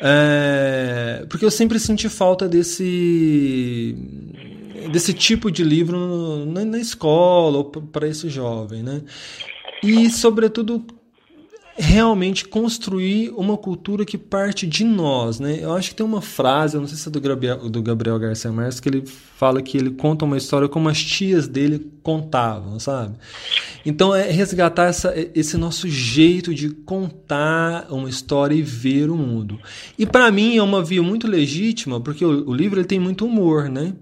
É, 0.00 1.26
porque 1.28 1.44
eu 1.44 1.50
sempre 1.50 1.78
senti 1.78 2.08
falta 2.08 2.48
desse 2.48 3.94
desse 4.90 5.12
tipo 5.12 5.50
de 5.50 5.62
livro 5.62 6.46
na, 6.46 6.64
na 6.64 6.78
escola 6.78 7.58
ou 7.58 7.64
para 7.64 8.08
esse 8.08 8.30
jovem, 8.30 8.82
né? 8.82 9.02
E 9.82 10.10
sobretudo 10.10 10.84
realmente 11.76 12.46
construir 12.46 13.30
uma 13.30 13.56
cultura 13.56 14.04
que 14.04 14.18
parte 14.18 14.66
de 14.66 14.84
nós, 14.84 15.40
né? 15.40 15.58
Eu 15.60 15.72
acho 15.72 15.90
que 15.90 15.94
tem 15.94 16.04
uma 16.04 16.20
frase, 16.20 16.76
eu 16.76 16.80
não 16.80 16.88
sei 16.88 16.98
se 16.98 17.08
é 17.08 17.10
do 17.10 17.20
Gabriel, 17.20 17.68
do 17.68 17.82
Gabriel 17.82 18.18
Garcia 18.18 18.52
Marques, 18.52 18.78
que 18.78 18.88
ele 18.88 19.04
fala 19.06 19.62
que 19.62 19.78
ele 19.78 19.90
conta 19.90 20.24
uma 20.24 20.36
história 20.36 20.68
como 20.68 20.88
as 20.88 21.02
tias 21.02 21.48
dele 21.48 21.90
contavam, 22.02 22.78
sabe? 22.78 23.14
Então 23.86 24.14
é 24.14 24.30
resgatar 24.30 24.84
essa, 24.84 25.14
esse 25.34 25.56
nosso 25.56 25.88
jeito 25.88 26.54
de 26.54 26.70
contar 26.70 27.86
uma 27.90 28.08
história 28.08 28.54
e 28.54 28.62
ver 28.62 29.10
o 29.10 29.16
mundo. 29.16 29.58
E 29.98 30.04
para 30.04 30.30
mim 30.30 30.56
é 30.56 30.62
uma 30.62 30.82
via 30.82 31.02
muito 31.02 31.26
legítima, 31.26 32.00
porque 32.00 32.24
o, 32.24 32.50
o 32.50 32.54
livro 32.54 32.80
ele 32.80 32.86
tem 32.86 33.00
muito 33.00 33.24
humor, 33.24 33.68
né? 33.68 33.94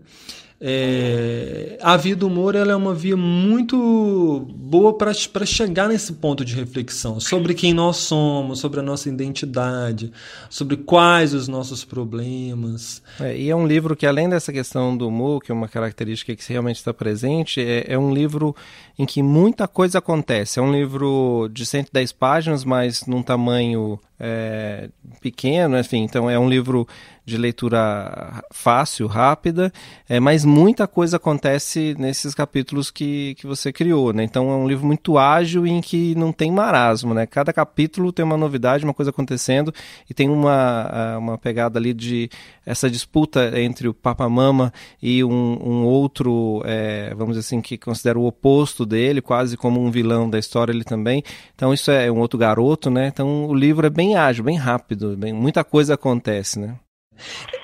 É, 0.63 1.79
a 1.81 1.97
via 1.97 2.15
do 2.15 2.27
humor 2.27 2.55
ela 2.55 2.73
é 2.73 2.77
uma 2.77 2.93
via 2.93 3.17
muito 3.17 4.47
boa 4.55 4.93
para 4.93 5.15
chegar 5.47 5.89
nesse 5.89 6.13
ponto 6.13 6.45
de 6.45 6.55
reflexão 6.55 7.19
sobre 7.19 7.55
quem 7.55 7.73
nós 7.73 7.97
somos, 7.97 8.59
sobre 8.59 8.81
a 8.81 8.83
nossa 8.83 9.09
identidade, 9.09 10.13
sobre 10.51 10.77
quais 10.77 11.33
os 11.33 11.49
nossos 11.49 11.83
problemas. 11.83 13.03
É, 13.19 13.35
e 13.35 13.49
é 13.49 13.57
um 13.57 13.67
livro 13.67 13.97
que, 13.97 14.05
além 14.05 14.29
dessa 14.29 14.53
questão 14.53 14.95
do 14.95 15.09
humor, 15.09 15.43
que 15.43 15.51
é 15.51 15.55
uma 15.55 15.69
característica 15.69 16.37
que 16.37 16.53
realmente 16.53 16.77
está 16.77 16.93
presente, 16.93 17.61
é, 17.63 17.95
é 17.95 17.99
um 17.99 18.13
livro 18.13 18.55
em 18.99 19.07
que 19.07 19.23
muita 19.23 19.67
coisa 19.67 19.99
acontece. 19.99 20.59
É 20.59 20.63
um 20.63 20.71
livro 20.73 21.49
de 21.51 21.65
110 21.65 22.13
páginas, 22.13 22.67
mas 22.67 23.07
num 23.07 23.23
tamanho 23.23 23.99
é, 24.21 24.91
pequeno, 25.21 25.79
enfim, 25.79 26.03
então 26.03 26.29
é 26.29 26.39
um 26.39 26.49
livro 26.49 26.87
de 27.25 27.37
leitura 27.39 28.43
fácil, 28.53 29.07
rápida, 29.07 29.73
é, 30.09 30.19
mas 30.19 30.45
muita 30.45 30.87
coisa 30.87 31.17
acontece 31.17 31.95
nesses 31.99 32.35
capítulos 32.35 32.91
que, 32.91 33.35
que 33.37 33.47
você 33.47 33.73
criou, 33.73 34.13
né? 34.13 34.25
Então 34.25 34.51
é 34.51 34.55
um 34.55 34.67
livro 34.67 34.87
muito 34.87 35.17
ágil 35.17 35.67
em 35.67 35.81
que 35.81 36.15
não 36.17 36.33
tem 36.33 36.51
marasmo, 36.51 37.15
né? 37.15 37.27
Cada 37.27 37.53
capítulo 37.53 38.13
tem 38.13 38.25
uma 38.25 38.37
novidade, 38.37 38.85
uma 38.85 38.95
coisa 38.95 39.11
acontecendo 39.11 39.73
e 40.09 40.15
tem 40.15 40.29
uma, 40.29 41.19
uma 41.19 41.39
pegada 41.39 41.79
ali 41.79 41.95
de 41.95 42.29
essa 42.67 42.91
disputa 42.91 43.59
entre 43.61 43.89
o 43.89 43.95
Papa 43.95 44.29
Mama 44.29 44.73
e 45.03 45.23
um, 45.25 45.59
um 45.63 45.85
outro, 45.85 46.63
é, 46.65 47.15
vamos 47.15 47.37
dizer 47.37 47.47
assim, 47.47 47.61
que 47.61 47.79
considera 47.79 48.19
o 48.19 48.27
oposto 48.27 48.85
dele, 48.85 49.21
quase 49.21 49.57
como 49.57 49.81
um 49.81 49.91
vilão 49.91 50.29
da 50.29 50.39
história 50.39 50.73
ele 50.73 50.85
também. 50.85 51.23
Então 51.55 51.73
isso 51.73 51.91
é 51.91 52.11
um 52.11 52.19
outro 52.19 52.39
garoto, 52.39 52.91
né? 52.91 53.09
Então 53.09 53.47
o 53.47 53.55
livro 53.55 53.87
é 53.87 53.91
bem 53.91 54.10
ágil, 54.15 54.45
bem 54.45 54.57
rápido, 54.57 55.17
bem, 55.17 55.33
muita 55.33 55.65
coisa 55.65 55.95
acontece, 55.95 56.59
né? 56.59 56.77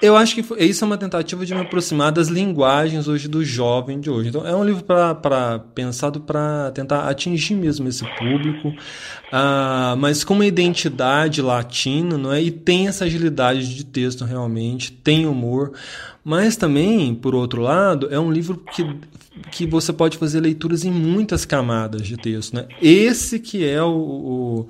Eu 0.02 0.14
acho 0.16 0.34
que 0.34 0.64
isso 0.64 0.84
é 0.84 0.86
uma 0.86 0.98
tentativa 0.98 1.46
de 1.46 1.54
me 1.54 1.60
aproximar 1.62 2.12
das 2.12 2.28
linguagens 2.28 3.08
hoje 3.08 3.28
do 3.28 3.42
jovem 3.42 3.98
de 3.98 4.10
hoje. 4.10 4.28
Então, 4.28 4.46
é 4.46 4.54
um 4.54 4.62
livro 4.62 4.84
para 4.84 5.58
pensado 5.74 6.20
para 6.20 6.70
tentar 6.72 7.08
atingir 7.08 7.54
mesmo 7.54 7.88
esse 7.88 8.04
público, 8.18 8.68
uh, 8.68 9.96
mas 9.96 10.22
com 10.22 10.34
uma 10.34 10.44
identidade 10.44 11.40
latina, 11.40 12.18
não 12.18 12.32
é? 12.32 12.42
E 12.42 12.50
tem 12.50 12.88
essa 12.88 13.06
agilidade 13.06 13.74
de 13.74 13.84
texto 13.84 14.24
realmente, 14.24 14.92
tem 14.92 15.26
humor, 15.26 15.72
mas 16.22 16.56
também, 16.56 17.14
por 17.14 17.34
outro 17.34 17.62
lado, 17.62 18.08
é 18.10 18.20
um 18.20 18.30
livro 18.30 18.62
que, 18.74 18.84
que 19.50 19.66
você 19.66 19.92
pode 19.92 20.18
fazer 20.18 20.40
leituras 20.40 20.84
em 20.84 20.90
muitas 20.90 21.46
camadas 21.46 22.06
de 22.06 22.16
texto, 22.18 22.54
né? 22.54 22.66
Esse 22.82 23.38
que 23.38 23.64
é 23.64 23.82
o, 23.82 23.88
o 23.88 24.68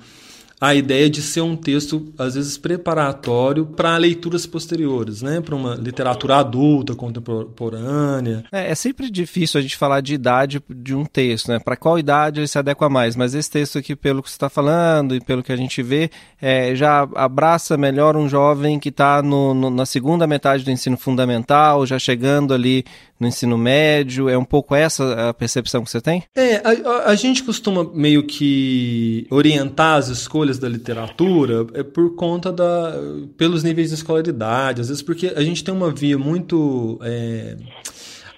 a 0.60 0.74
ideia 0.74 1.10
de 1.10 1.20
ser 1.20 1.42
um 1.42 1.54
texto, 1.54 2.12
às 2.18 2.34
vezes, 2.34 2.56
preparatório 2.56 3.66
para 3.66 3.96
leituras 3.96 4.46
posteriores, 4.46 5.20
né? 5.20 5.40
para 5.40 5.54
uma 5.54 5.74
literatura 5.74 6.36
adulta, 6.36 6.94
contemporânea. 6.94 8.44
É, 8.50 8.70
é, 8.70 8.74
sempre 8.74 9.10
difícil 9.10 9.58
a 9.58 9.62
gente 9.62 9.76
falar 9.76 10.00
de 10.00 10.14
idade 10.14 10.62
de 10.68 10.94
um 10.94 11.04
texto, 11.04 11.48
né? 11.48 11.58
para 11.58 11.76
qual 11.76 11.98
idade 11.98 12.40
ele 12.40 12.48
se 12.48 12.58
adequa 12.58 12.88
mais, 12.88 13.14
mas 13.14 13.34
esse 13.34 13.50
texto 13.50 13.78
aqui, 13.78 13.94
pelo 13.94 14.22
que 14.22 14.30
você 14.30 14.36
está 14.36 14.48
falando 14.48 15.14
e 15.14 15.20
pelo 15.20 15.42
que 15.42 15.52
a 15.52 15.56
gente 15.56 15.82
vê, 15.82 16.10
é, 16.40 16.74
já 16.74 17.06
abraça 17.14 17.76
melhor 17.76 18.16
um 18.16 18.28
jovem 18.28 18.78
que 18.78 18.88
está 18.88 19.22
na 19.22 19.84
segunda 19.84 20.26
metade 20.26 20.64
do 20.64 20.70
ensino 20.70 20.96
fundamental, 20.96 21.84
já 21.84 21.98
chegando 21.98 22.54
ali 22.54 22.84
no 23.18 23.26
ensino 23.26 23.56
médio? 23.56 24.28
É 24.28 24.36
um 24.36 24.44
pouco 24.44 24.74
essa 24.74 25.28
a 25.28 25.34
percepção 25.34 25.82
que 25.82 25.90
você 25.90 26.00
tem? 26.00 26.22
É, 26.34 26.56
a, 26.56 27.10
a, 27.10 27.14
gente 27.14 27.42
costuma 27.42 27.84
meio 27.94 28.22
que 28.24 29.26
orientar 29.30 29.96
as 29.96 30.08
escolhas 30.08 30.58
da 30.58 30.68
literatura 30.68 31.66
é 31.74 31.82
por 31.82 32.14
conta 32.14 32.52
da. 32.52 32.94
pelos 33.36 33.62
níveis 33.62 33.88
de 33.88 33.94
escolaridade, 33.94 34.80
às 34.80 34.88
vezes 34.88 35.02
porque 35.02 35.32
a 35.34 35.42
gente 35.42 35.64
tem 35.64 35.74
uma 35.74 35.90
via 35.90 36.18
muito. 36.18 36.98
É, 37.02 37.56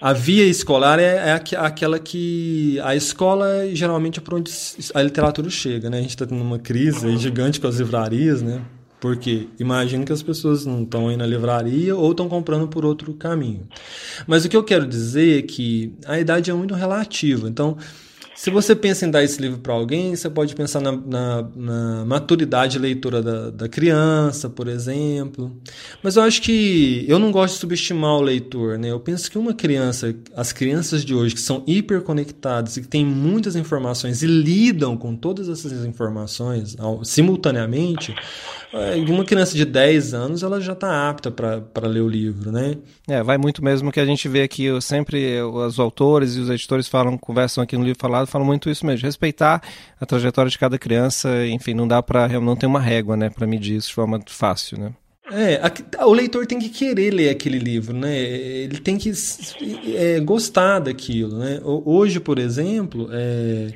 a 0.01 0.13
via 0.13 0.45
escolar 0.45 0.97
é, 0.97 1.29
é, 1.29 1.41
aquela 1.57 1.99
que 1.99 2.79
a 2.83 2.95
escola 2.95 3.67
geralmente 3.73 4.19
é 4.19 4.21
para 4.21 4.37
onde 4.37 4.49
a 4.93 5.01
literatura 5.01 5.49
chega, 5.49 5.89
né? 5.89 5.97
A 5.97 6.01
gente 6.01 6.11
está 6.11 6.25
tendo 6.25 6.41
uma 6.41 6.57
crise 6.57 7.17
gigante 7.17 7.59
com 7.59 7.67
as 7.67 7.77
livrarias, 7.77 8.41
né? 8.41 8.61
Porque 8.99 9.47
imagino 9.57 10.05
que 10.05 10.11
as 10.11 10.21
pessoas 10.21 10.65
não 10.65 10.83
estão 10.83 11.09
indo 11.09 11.19
na 11.19 11.25
livraria 11.25 11.95
ou 11.95 12.11
estão 12.11 12.27
comprando 12.27 12.67
por 12.67 12.83
outro 12.83 13.13
caminho. 13.13 13.67
Mas 14.27 14.43
o 14.43 14.49
que 14.49 14.57
eu 14.57 14.63
quero 14.63 14.85
dizer 14.85 15.39
é 15.39 15.41
que 15.41 15.93
a 16.05 16.19
idade 16.19 16.51
é 16.51 16.53
muito 16.53 16.73
relativa. 16.73 17.47
Então, 17.47 17.77
se 18.39 18.49
você 18.49 18.73
pensa 18.73 19.05
em 19.05 19.11
dar 19.11 19.21
esse 19.21 19.41
livro 19.41 19.59
para 19.59 19.73
alguém, 19.73 20.15
você 20.15 20.29
pode 20.29 20.55
pensar 20.55 20.79
na, 20.79 20.93
na, 20.93 21.49
na 21.53 22.05
maturidade 22.05 22.79
leitora 22.79 23.21
da, 23.21 23.49
da, 23.49 23.67
criança, 23.67 24.49
por 24.49 24.69
exemplo. 24.69 25.51
Mas 26.01 26.15
eu 26.15 26.23
acho 26.23 26.41
que 26.41 27.03
eu 27.05 27.19
não 27.19 27.33
gosto 27.33 27.55
de 27.55 27.59
subestimar 27.59 28.13
o 28.13 28.21
leitor. 28.21 28.79
Né? 28.79 28.91
Eu 28.91 28.99
penso 29.01 29.29
que 29.29 29.37
uma 29.37 29.53
criança, 29.53 30.15
as 30.33 30.53
crianças 30.53 31.03
de 31.03 31.13
hoje 31.13 31.35
que 31.35 31.41
são 31.41 31.65
hiperconectadas 31.67 32.77
e 32.77 32.81
que 32.81 32.87
têm 32.87 33.05
muitas 33.05 33.57
informações 33.57 34.23
e 34.23 34.25
lidam 34.25 34.95
com 34.95 35.17
todas 35.17 35.49
essas 35.49 35.83
informações 35.83 36.77
simultaneamente, 37.03 38.15
é, 38.71 38.95
uma 39.11 39.25
criança 39.25 39.53
de 39.53 39.65
10 39.65 40.13
anos 40.13 40.43
ela 40.43 40.61
já 40.61 40.73
está 40.73 41.09
apta 41.09 41.29
para 41.29 41.87
ler 41.87 42.01
o 42.01 42.07
livro, 42.07 42.53
né? 42.53 42.77
É, 43.07 43.21
vai 43.21 43.37
muito 43.37 43.63
mesmo 43.63 43.91
que 43.91 43.99
a 43.99 44.05
gente 44.05 44.29
vê 44.29 44.43
aqui, 44.43 44.63
eu 44.63 44.79
sempre 44.79 45.41
os 45.41 45.77
autores 45.77 46.35
e 46.35 46.39
os 46.39 46.49
editores 46.49 46.87
falam, 46.87 47.17
conversam 47.17 47.63
aqui 47.63 47.75
no 47.75 47.83
livro 47.83 47.99
falado, 47.99 48.28
falam 48.29 48.45
muito 48.47 48.69
isso 48.69 48.85
mesmo, 48.85 49.05
respeitar 49.05 49.61
a 49.99 50.05
trajetória 50.05 50.49
de 50.49 50.57
cada 50.57 50.77
criança, 50.77 51.45
enfim, 51.47 51.73
não 51.73 51.87
dá 51.87 52.01
para 52.01 52.27
não 52.39 52.55
tem 52.55 52.67
uma 52.67 52.79
régua, 52.79 53.17
né, 53.17 53.29
para 53.29 53.47
medir 53.47 53.75
isso 53.75 53.89
de 53.89 53.95
forma 53.95 54.19
fácil, 54.27 54.79
né? 54.79 54.93
É, 55.31 55.61
a, 55.97 56.07
o 56.07 56.13
leitor 56.13 56.47
tem 56.47 56.57
que 56.57 56.69
querer 56.69 57.11
ler 57.11 57.29
aquele 57.29 57.59
livro, 57.59 57.95
né? 57.95 58.17
Ele 58.17 58.79
tem 58.79 58.97
que 58.97 59.11
é, 59.95 60.19
gostar 60.19 60.79
daquilo, 60.79 61.37
né? 61.37 61.59
Hoje, 61.63 62.19
por 62.19 62.39
exemplo, 62.39 63.07
é, 63.11 63.71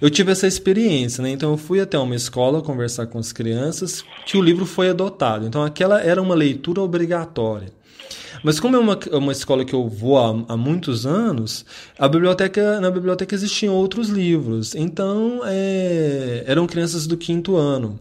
eu 0.00 0.10
tive 0.10 0.32
essa 0.32 0.46
experiência, 0.46 1.22
né? 1.22 1.30
Então 1.30 1.50
eu 1.50 1.56
fui 1.56 1.80
até 1.80 1.98
uma 1.98 2.14
escola 2.14 2.60
conversar 2.60 3.06
com 3.06 3.18
as 3.18 3.32
crianças 3.32 4.04
que 4.26 4.36
o 4.36 4.42
livro 4.42 4.66
foi 4.66 4.90
adotado. 4.90 5.46
Então 5.46 5.62
aquela 5.62 6.00
era 6.02 6.20
uma 6.20 6.34
leitura 6.34 6.82
obrigatória. 6.82 7.68
Mas 8.42 8.60
como 8.60 8.76
é 8.76 8.78
uma, 8.78 8.98
uma 9.12 9.32
escola 9.32 9.64
que 9.64 9.74
eu 9.74 9.88
vou 9.88 10.18
há, 10.18 10.44
há 10.48 10.56
muitos 10.56 11.06
anos, 11.06 11.64
a 11.98 12.08
biblioteca 12.08 12.80
na 12.80 12.90
biblioteca 12.90 13.34
existiam 13.34 13.74
outros 13.74 14.08
livros. 14.08 14.74
Então 14.74 15.40
é, 15.44 16.44
eram 16.46 16.66
crianças 16.66 17.06
do 17.06 17.16
quinto 17.16 17.56
ano. 17.56 17.98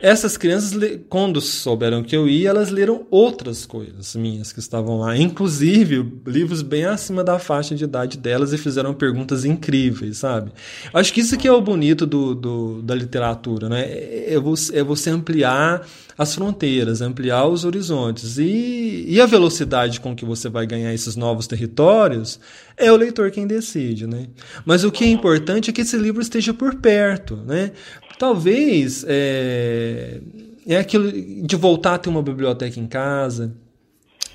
Essas 0.00 0.36
crianças, 0.36 0.78
quando 1.08 1.40
souberam 1.40 2.02
que 2.02 2.14
eu 2.14 2.28
ia, 2.28 2.50
elas 2.50 2.70
leram 2.70 3.06
outras 3.10 3.64
coisas 3.64 4.14
minhas 4.14 4.52
que 4.52 4.58
estavam 4.58 4.98
lá, 4.98 5.16
inclusive 5.16 6.12
livros 6.26 6.60
bem 6.60 6.84
acima 6.84 7.24
da 7.24 7.38
faixa 7.38 7.74
de 7.74 7.84
idade 7.84 8.18
delas 8.18 8.52
e 8.52 8.58
fizeram 8.58 8.92
perguntas 8.92 9.46
incríveis, 9.46 10.18
sabe? 10.18 10.52
Acho 10.92 11.12
que 11.14 11.20
isso 11.20 11.38
que 11.38 11.48
é 11.48 11.52
o 11.52 11.62
bonito 11.62 12.04
do, 12.04 12.34
do 12.34 12.82
da 12.82 12.94
literatura, 12.94 13.70
né? 13.70 13.84
É, 13.84 14.34
é 14.34 14.38
você, 14.38 14.78
é 14.78 14.84
você 14.84 15.08
ampliar 15.08 15.86
as 16.18 16.34
fronteiras, 16.34 17.02
ampliar 17.02 17.46
os 17.46 17.64
horizontes. 17.64 18.38
E, 18.38 19.04
e 19.06 19.20
a 19.20 19.26
velocidade 19.26 20.00
com 20.00 20.14
que 20.14 20.24
você 20.24 20.48
vai 20.48 20.66
ganhar 20.66 20.92
esses 20.94 21.16
novos 21.16 21.46
territórios 21.46 22.40
é 22.76 22.90
o 22.90 22.96
leitor 22.96 23.30
quem 23.30 23.46
decide, 23.46 24.06
né? 24.06 24.26
Mas 24.64 24.84
o 24.84 24.90
que 24.90 25.04
é 25.04 25.08
importante 25.08 25.70
é 25.70 25.72
que 25.72 25.82
esse 25.82 25.96
livro 25.96 26.22
esteja 26.22 26.54
por 26.54 26.76
perto, 26.76 27.36
né? 27.36 27.72
Talvez 28.18 29.04
é, 29.06 30.20
é 30.66 30.78
aquilo 30.78 31.12
de 31.12 31.56
voltar 31.56 31.94
a 31.94 31.98
ter 31.98 32.08
uma 32.08 32.22
biblioteca 32.22 32.80
em 32.80 32.86
casa. 32.86 33.54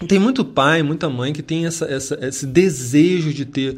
Tem 0.08 0.18
muito 0.18 0.44
pai, 0.44 0.82
muita 0.82 1.10
mãe 1.10 1.32
que 1.32 1.44
tem 1.44 1.66
essa, 1.66 1.86
essa, 1.86 2.18
esse 2.26 2.46
desejo 2.46 3.34
de 3.34 3.46
ter 3.46 3.78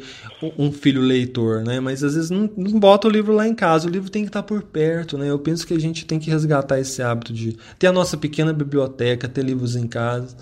um 0.58 0.72
filho 0.72 1.00
leitor, 1.00 1.62
né? 1.62 1.80
Mas 1.80 2.02
às 2.02 2.14
vezes 2.14 2.30
não, 2.30 2.50
não 2.56 2.78
bota 2.80 3.08
o 3.08 3.10
livro 3.10 3.34
lá 3.34 3.46
em 3.46 3.54
casa, 3.54 3.86
o 3.86 3.90
livro 3.90 4.10
tem 4.10 4.22
que 4.22 4.28
estar 4.28 4.42
por 4.42 4.62
perto, 4.62 5.18
né? 5.18 5.30
Eu 5.30 5.38
penso 5.38 5.66
que 5.66 5.74
a 5.74 5.78
gente 5.78 6.04
tem 6.06 6.18
que 6.18 6.30
resgatar 6.30 6.80
esse 6.80 7.02
hábito 7.02 7.32
de 7.32 7.56
ter 7.78 7.88
a 7.88 7.92
nossa 7.92 8.16
pequena 8.16 8.52
biblioteca, 8.52 9.28
ter 9.28 9.44
livros 9.44 9.76
em 9.76 9.86
casa. 9.86 10.34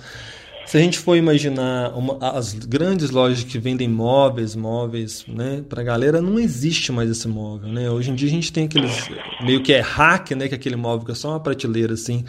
Se 0.65 0.77
a 0.77 0.81
gente 0.81 0.99
for 0.99 1.17
imaginar 1.17 1.93
uma, 1.97 2.17
as 2.31 2.55
grandes 2.55 3.11
lojas 3.11 3.43
que 3.43 3.59
vendem 3.59 3.89
móveis, 3.89 4.55
móveis, 4.55 5.25
né, 5.27 5.63
para 5.69 5.83
galera, 5.83 6.23
não 6.23 6.39
existe 6.39 6.93
mais 6.93 7.11
esse 7.11 7.27
móvel, 7.27 7.69
né? 7.69 7.91
Hoje 7.91 8.11
em 8.11 8.15
dia 8.15 8.29
a 8.29 8.31
gente 8.31 8.53
tem 8.53 8.65
aqueles 8.65 9.09
meio 9.43 9.63
que 9.63 9.73
é 9.73 9.81
hack, 9.81 10.31
né, 10.31 10.49
que 10.49 10.55
é 10.55 10.57
aquele 10.57 10.77
móvel 10.77 11.05
que 11.05 11.13
é 11.13 11.15
só 11.15 11.31
uma 11.31 11.41
prateleira 11.41 11.95
assim, 11.95 12.25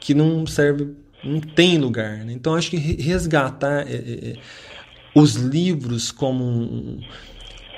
que 0.00 0.14
não 0.14 0.46
serve, 0.46 0.88
não 1.26 1.40
tem 1.40 1.78
lugar, 1.78 2.18
né? 2.24 2.32
Então 2.32 2.54
acho 2.54 2.70
que 2.70 2.76
resgatar 2.76 3.86
é, 3.86 3.94
é, 3.94 4.30
é 4.30 4.36
os 5.14 5.34
livros 5.34 6.10
como 6.12 6.44
um, 6.44 7.00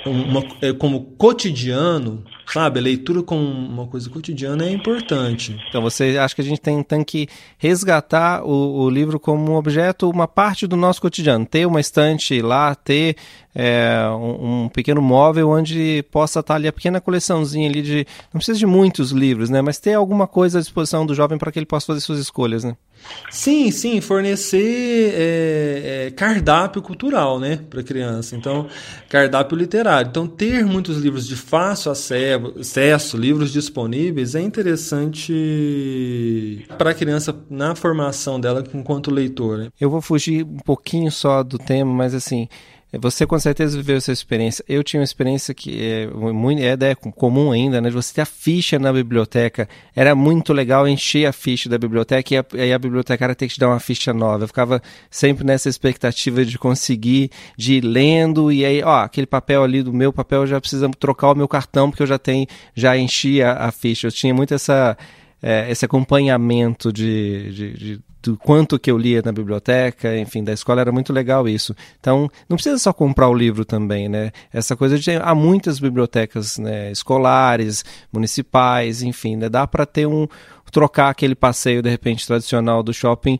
uma, 0.04 0.44
é, 0.60 0.72
como 0.72 1.02
cotidiano, 1.16 2.24
sabe? 2.52 2.78
A 2.78 2.82
leitura 2.82 3.22
como 3.22 3.42
uma 3.42 3.86
coisa 3.86 4.08
cotidiana 4.08 4.64
é 4.64 4.70
importante. 4.70 5.58
Então 5.68 5.82
você 5.82 6.16
acha 6.18 6.34
que 6.34 6.40
a 6.40 6.44
gente 6.44 6.60
tem, 6.60 6.82
tem 6.82 7.04
que 7.04 7.28
resgatar 7.58 8.44
o, 8.44 8.82
o, 8.82 8.90
livro 8.90 9.20
como 9.20 9.52
um 9.52 9.54
objeto, 9.56 10.08
uma 10.08 10.26
parte 10.26 10.66
do 10.66 10.76
nosso 10.76 11.00
cotidiano. 11.00 11.44
Ter 11.44 11.66
uma 11.66 11.80
estante 11.80 12.40
lá, 12.40 12.74
ter 12.74 13.16
é, 13.54 13.98
um, 14.10 14.64
um, 14.64 14.68
pequeno 14.68 15.02
móvel 15.02 15.50
onde 15.50 16.04
possa 16.10 16.40
estar 16.40 16.54
ali 16.54 16.68
a 16.68 16.72
pequena 16.72 17.00
coleçãozinha 17.00 17.68
ali 17.68 17.82
de. 17.82 18.06
Não 18.32 18.38
precisa 18.38 18.58
de 18.58 18.66
muitos 18.66 19.10
livros, 19.10 19.50
né? 19.50 19.60
Mas 19.60 19.78
ter 19.78 19.94
alguma 19.94 20.26
coisa 20.26 20.58
à 20.58 20.60
disposição 20.60 21.04
do 21.04 21.14
jovem 21.14 21.38
para 21.38 21.50
que 21.50 21.58
ele 21.58 21.66
possa 21.66 21.86
fazer 21.86 22.00
suas 22.00 22.18
escolhas, 22.18 22.64
né? 22.64 22.76
Sim, 23.30 23.70
sim, 23.70 24.00
fornecer 24.00 25.12
é, 25.14 26.06
é, 26.06 26.10
cardápio 26.10 26.82
cultural, 26.82 27.38
né, 27.38 27.58
para 27.68 27.82
criança. 27.82 28.34
Então, 28.36 28.66
cardápio 29.08 29.56
literário. 29.56 30.08
Então, 30.08 30.26
ter 30.26 30.64
muitos 30.64 30.98
livros 30.98 31.26
de 31.26 31.36
fácil 31.36 31.92
acesso, 31.92 32.37
livros 33.14 33.52
disponíveis, 33.52 34.34
é 34.34 34.40
interessante 34.40 35.32
para 36.76 36.90
a 36.90 36.94
criança 36.94 37.34
na 37.50 37.74
formação 37.74 38.40
dela 38.40 38.64
enquanto 38.74 39.10
leitora. 39.10 39.72
Eu 39.80 39.90
vou 39.90 40.00
fugir 40.00 40.44
um 40.44 40.58
pouquinho 40.58 41.10
só 41.10 41.42
do 41.42 41.58
tema, 41.58 41.92
mas 41.92 42.14
assim, 42.14 42.48
você 42.96 43.26
com 43.26 43.38
certeza 43.38 43.76
viveu 43.76 43.98
essa 43.98 44.10
experiência. 44.10 44.64
Eu 44.66 44.82
tinha 44.82 45.00
uma 45.00 45.04
experiência 45.04 45.52
que 45.52 45.78
é, 45.78 46.06
muito, 46.06 46.62
é, 46.62 46.72
é 46.72 46.94
comum 46.94 47.52
ainda, 47.52 47.82
né? 47.82 47.90
De 47.90 47.94
você 47.94 48.14
ter 48.14 48.22
a 48.22 48.26
ficha 48.26 48.78
na 48.78 48.90
biblioteca. 48.90 49.68
Era 49.94 50.14
muito 50.14 50.54
legal 50.54 50.88
encher 50.88 51.26
a 51.26 51.32
ficha 51.32 51.68
da 51.68 51.76
biblioteca 51.76 52.34
e 52.34 52.38
a, 52.38 52.44
e 52.66 52.72
a 52.72 52.78
bibliotecária 52.78 53.34
ter 53.34 53.46
que 53.46 53.54
te 53.54 53.60
dar 53.60 53.68
uma 53.68 53.78
ficha 53.78 54.14
nova. 54.14 54.44
Eu 54.44 54.48
ficava 54.48 54.80
sempre 55.10 55.44
nessa 55.44 55.68
expectativa 55.68 56.42
de 56.46 56.58
conseguir, 56.58 57.30
de 57.58 57.74
ir 57.74 57.84
lendo, 57.84 58.50
e 58.50 58.64
aí, 58.64 58.82
ó, 58.82 59.00
aquele 59.02 59.26
papel 59.26 59.62
ali 59.62 59.82
do 59.82 59.92
meu 59.92 60.10
papel 60.10 60.46
já 60.46 60.58
precisa 60.58 60.88
trocar 60.98 61.32
o 61.32 61.34
meu 61.34 61.46
cartão, 61.46 61.90
porque 61.90 62.02
eu 62.02 62.06
já 62.06 62.18
tenho, 62.18 62.46
já 62.74 62.96
enchi 62.96 63.42
a, 63.42 63.66
a 63.66 63.70
ficha. 63.70 64.06
Eu 64.06 64.12
tinha 64.12 64.32
muito 64.32 64.54
essa. 64.54 64.96
É, 65.40 65.70
esse 65.70 65.84
acompanhamento 65.84 66.92
de, 66.92 67.52
de, 67.52 67.72
de 67.74 68.00
do 68.28 68.36
quanto 68.36 68.78
que 68.78 68.90
eu 68.90 68.98
lia 68.98 69.22
na 69.24 69.32
biblioteca, 69.32 70.18
enfim, 70.18 70.44
da 70.44 70.52
escola 70.52 70.82
era 70.82 70.92
muito 70.92 71.14
legal 71.14 71.48
isso. 71.48 71.74
Então, 71.98 72.28
não 72.46 72.58
precisa 72.58 72.76
só 72.76 72.92
comprar 72.92 73.26
o 73.26 73.34
livro 73.34 73.64
também, 73.64 74.06
né? 74.06 74.32
Essa 74.52 74.76
coisa 74.76 74.98
de 74.98 75.10
há 75.12 75.34
muitas 75.34 75.78
bibliotecas 75.78 76.58
né, 76.58 76.92
escolares, 76.92 77.86
municipais, 78.12 79.02
enfim, 79.02 79.36
né? 79.36 79.48
dá 79.48 79.66
para 79.66 79.86
ter 79.86 80.06
um 80.06 80.28
trocar 80.70 81.08
aquele 81.08 81.34
passeio 81.34 81.80
de 81.80 81.88
repente 81.88 82.26
tradicional 82.26 82.82
do 82.82 82.92
shopping 82.92 83.38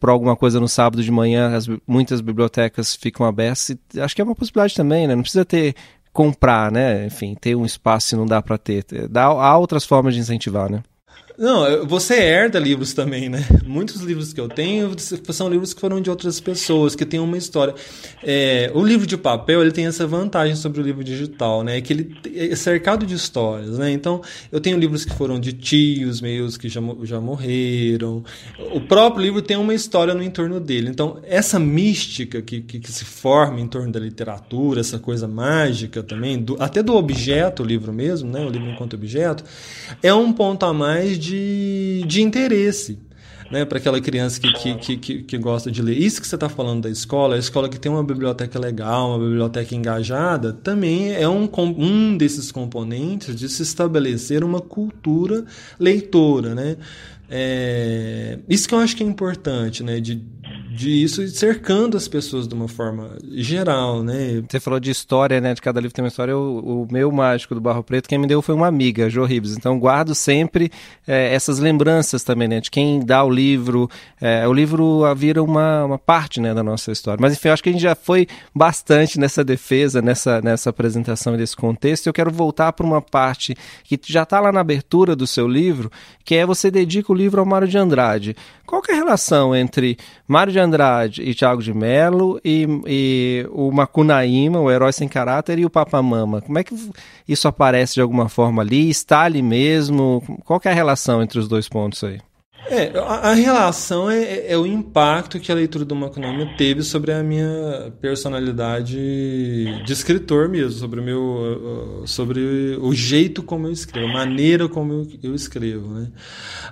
para 0.00 0.10
alguma 0.10 0.34
coisa 0.34 0.58
no 0.58 0.66
sábado 0.66 1.02
de 1.02 1.10
manhã. 1.10 1.54
As, 1.54 1.68
muitas 1.86 2.22
bibliotecas 2.22 2.96
ficam 2.96 3.26
abertas. 3.26 3.68
E 3.68 4.00
acho 4.00 4.16
que 4.16 4.22
é 4.22 4.24
uma 4.24 4.34
possibilidade 4.34 4.74
também, 4.74 5.06
né? 5.06 5.14
Não 5.14 5.22
precisa 5.22 5.44
ter 5.44 5.74
comprar, 6.14 6.72
né? 6.72 7.04
Enfim, 7.04 7.34
ter 7.38 7.54
um 7.54 7.66
espaço 7.66 8.08
se 8.08 8.16
não 8.16 8.24
dá 8.24 8.40
para 8.40 8.56
ter. 8.56 8.86
Dá, 9.10 9.24
há 9.24 9.58
outras 9.58 9.84
formas 9.84 10.14
de 10.14 10.20
incentivar, 10.20 10.70
né? 10.70 10.82
Não, 11.36 11.84
você 11.84 12.14
herda 12.14 12.60
livros 12.60 12.92
também, 12.92 13.28
né? 13.28 13.44
Muitos 13.66 14.00
livros 14.02 14.32
que 14.32 14.40
eu 14.40 14.48
tenho 14.48 14.94
são 15.32 15.48
livros 15.48 15.74
que 15.74 15.80
foram 15.80 16.00
de 16.00 16.08
outras 16.08 16.38
pessoas, 16.38 16.94
que 16.94 17.04
têm 17.04 17.18
uma 17.18 17.36
história. 17.36 17.74
É, 18.22 18.70
o 18.72 18.84
livro 18.84 19.04
de 19.04 19.16
papel 19.16 19.60
ele 19.60 19.72
tem 19.72 19.86
essa 19.86 20.06
vantagem 20.06 20.54
sobre 20.54 20.80
o 20.80 20.84
livro 20.84 21.02
digital, 21.02 21.64
né? 21.64 21.80
Que 21.80 21.92
ele 21.92 22.16
é 22.36 22.54
cercado 22.54 23.04
de 23.04 23.14
histórias, 23.14 23.78
né? 23.78 23.90
Então, 23.90 24.22
eu 24.52 24.60
tenho 24.60 24.78
livros 24.78 25.04
que 25.04 25.12
foram 25.12 25.40
de 25.40 25.52
tios 25.52 26.20
meus 26.20 26.56
que 26.56 26.68
já, 26.68 26.80
já 27.02 27.20
morreram. 27.20 28.22
O 28.72 28.80
próprio 28.80 29.24
livro 29.24 29.42
tem 29.42 29.56
uma 29.56 29.74
história 29.74 30.14
no 30.14 30.22
entorno 30.22 30.60
dele. 30.60 30.88
Então, 30.88 31.18
essa 31.24 31.58
mística 31.58 32.40
que, 32.42 32.60
que, 32.60 32.78
que 32.78 32.92
se 32.92 33.04
forma 33.04 33.60
em 33.60 33.66
torno 33.66 33.90
da 33.90 33.98
literatura, 33.98 34.80
essa 34.80 35.00
coisa 35.00 35.26
mágica 35.26 36.00
também, 36.00 36.40
do, 36.40 36.56
até 36.62 36.80
do 36.80 36.94
objeto, 36.94 37.64
o 37.64 37.66
livro 37.66 37.92
mesmo, 37.92 38.30
né? 38.30 38.38
O 38.44 38.48
livro 38.50 38.70
enquanto 38.70 38.94
objeto, 38.94 39.42
é 40.00 40.14
um 40.14 40.32
ponto 40.32 40.64
a 40.64 40.72
mais 40.72 41.23
de, 41.24 42.04
de 42.06 42.22
interesse. 42.22 42.98
Né, 43.50 43.62
para 43.64 43.76
aquela 43.76 44.00
criança 44.00 44.40
que, 44.40 44.74
que, 44.74 44.96
que, 44.96 45.22
que, 45.22 45.38
gosta 45.38 45.70
de 45.70 45.82
ler. 45.82 45.96
Isso 45.96 46.20
que 46.20 46.26
você 46.26 46.34
está 46.34 46.48
falando 46.48 46.84
da 46.84 46.90
escola, 46.90 47.36
a 47.36 47.38
escola 47.38 47.68
que 47.68 47.78
tem 47.78 47.92
uma 47.92 48.02
biblioteca 48.02 48.58
legal, 48.58 49.10
uma 49.10 49.18
biblioteca 49.18 49.74
engajada, 49.74 50.54
também 50.54 51.12
é 51.12 51.28
um, 51.28 51.48
um 51.76 52.16
desses 52.16 52.50
componentes 52.50 53.36
de 53.36 53.48
se 53.50 53.62
estabelecer 53.62 54.42
uma 54.42 54.60
cultura 54.60 55.44
leitora. 55.78 56.54
Né? 56.54 56.78
É, 57.28 58.38
isso 58.48 58.66
que 58.66 58.74
eu 58.74 58.78
acho 58.78 58.96
que 58.96 59.04
é 59.04 59.06
importante, 59.06 59.82
né? 59.82 60.00
de, 60.00 60.24
de 60.74 60.90
isso 60.90 61.26
cercando 61.28 61.96
as 61.96 62.08
pessoas 62.08 62.48
de 62.48 62.54
uma 62.54 62.66
forma 62.66 63.16
geral, 63.30 64.02
né? 64.02 64.42
Você 64.48 64.58
falou 64.58 64.80
de 64.80 64.90
história, 64.90 65.40
né? 65.40 65.54
De 65.54 65.62
cada 65.62 65.80
livro 65.80 65.94
tem 65.94 66.04
uma 66.04 66.08
história. 66.08 66.36
O, 66.36 66.82
o 66.82 66.88
meu 66.90 67.12
mágico 67.12 67.54
do 67.54 67.60
Barro 67.60 67.84
Preto, 67.84 68.08
quem 68.08 68.18
me 68.18 68.26
deu 68.26 68.42
foi 68.42 68.54
uma 68.54 68.66
amiga, 68.66 69.08
Jo 69.08 69.24
Ribes. 69.24 69.56
Então 69.56 69.78
guardo 69.78 70.14
sempre 70.14 70.72
é, 71.06 71.32
essas 71.32 71.60
lembranças 71.60 72.24
também, 72.24 72.48
né? 72.48 72.60
De 72.60 72.70
quem 72.70 72.98
dá 73.00 73.22
o 73.22 73.30
livro. 73.30 73.88
É, 74.20 74.46
o 74.48 74.52
livro 74.52 75.02
vira 75.14 75.42
uma, 75.42 75.84
uma 75.84 75.98
parte, 75.98 76.40
né? 76.40 76.52
Da 76.52 76.62
nossa 76.62 76.90
história. 76.90 77.20
Mas 77.20 77.34
enfim, 77.34 77.50
acho 77.50 77.62
que 77.62 77.68
a 77.68 77.72
gente 77.72 77.82
já 77.82 77.94
foi 77.94 78.26
bastante 78.52 79.18
nessa 79.20 79.44
defesa, 79.44 80.02
nessa, 80.02 80.40
nessa 80.42 80.70
apresentação 80.70 81.36
desse 81.36 81.56
contexto. 81.56 82.08
Eu 82.08 82.12
quero 82.12 82.32
voltar 82.32 82.72
para 82.72 82.84
uma 82.84 83.00
parte 83.00 83.54
que 83.84 83.98
já 84.06 84.24
está 84.24 84.40
lá 84.40 84.50
na 84.50 84.60
abertura 84.60 85.14
do 85.14 85.26
seu 85.26 85.46
livro, 85.46 85.90
que 86.24 86.34
é 86.34 86.44
você 86.44 86.68
dedica 86.68 87.12
o 87.12 87.14
livro 87.14 87.38
ao 87.40 87.46
Mário 87.46 87.68
de 87.68 87.78
Andrade. 87.78 88.34
Qual 88.66 88.82
é 88.88 88.92
a 88.92 88.96
relação 88.96 89.54
entre 89.54 89.96
Mário 90.26 90.52
de 90.52 90.58
Andrade 90.64 91.22
e 91.22 91.34
Tiago 91.34 91.62
de 91.62 91.72
Mello 91.72 92.40
e, 92.44 92.66
e, 92.86 93.46
o 93.50 93.70
Macunaíma, 93.70 94.60
o 94.60 94.70
herói 94.70 94.92
sem 94.92 95.08
caráter, 95.08 95.58
e 95.58 95.64
o 95.64 95.70
Papamama? 95.70 96.40
Como 96.40 96.58
é 96.58 96.64
que 96.64 96.74
isso 97.28 97.46
aparece 97.46 97.94
de 97.94 98.00
alguma 98.00 98.28
forma 98.28 98.62
ali? 98.62 98.90
Está 98.90 99.22
ali 99.22 99.42
mesmo? 99.42 100.22
Qual 100.44 100.60
é 100.64 100.68
a 100.68 100.74
relação 100.74 101.22
entre 101.22 101.38
os 101.38 101.46
dois 101.46 101.68
pontos 101.68 102.02
aí? 102.02 102.20
É, 102.66 102.98
a, 102.98 103.30
a 103.30 103.34
relação 103.34 104.10
é, 104.10 104.22
é, 104.22 104.52
é, 104.52 104.58
o 104.58 104.66
impacto 104.66 105.38
que 105.38 105.52
a 105.52 105.54
leitura 105.54 105.84
do 105.84 105.94
Macunaíma 105.94 106.56
teve 106.56 106.82
sobre 106.82 107.12
a 107.12 107.22
minha 107.22 107.92
personalidade 108.00 108.96
de 109.84 109.92
escritor 109.92 110.48
mesmo, 110.48 110.72
sobre 110.72 111.00
o 111.00 111.02
meu, 111.02 112.02
sobre 112.06 112.76
o 112.80 112.94
jeito 112.94 113.42
como 113.42 113.66
eu 113.66 113.72
escrevo, 113.72 114.08
a 114.08 114.12
maneira 114.12 114.68
como 114.68 114.92
eu, 114.92 115.08
eu 115.22 115.34
escrevo, 115.34 115.88
né? 115.88 116.08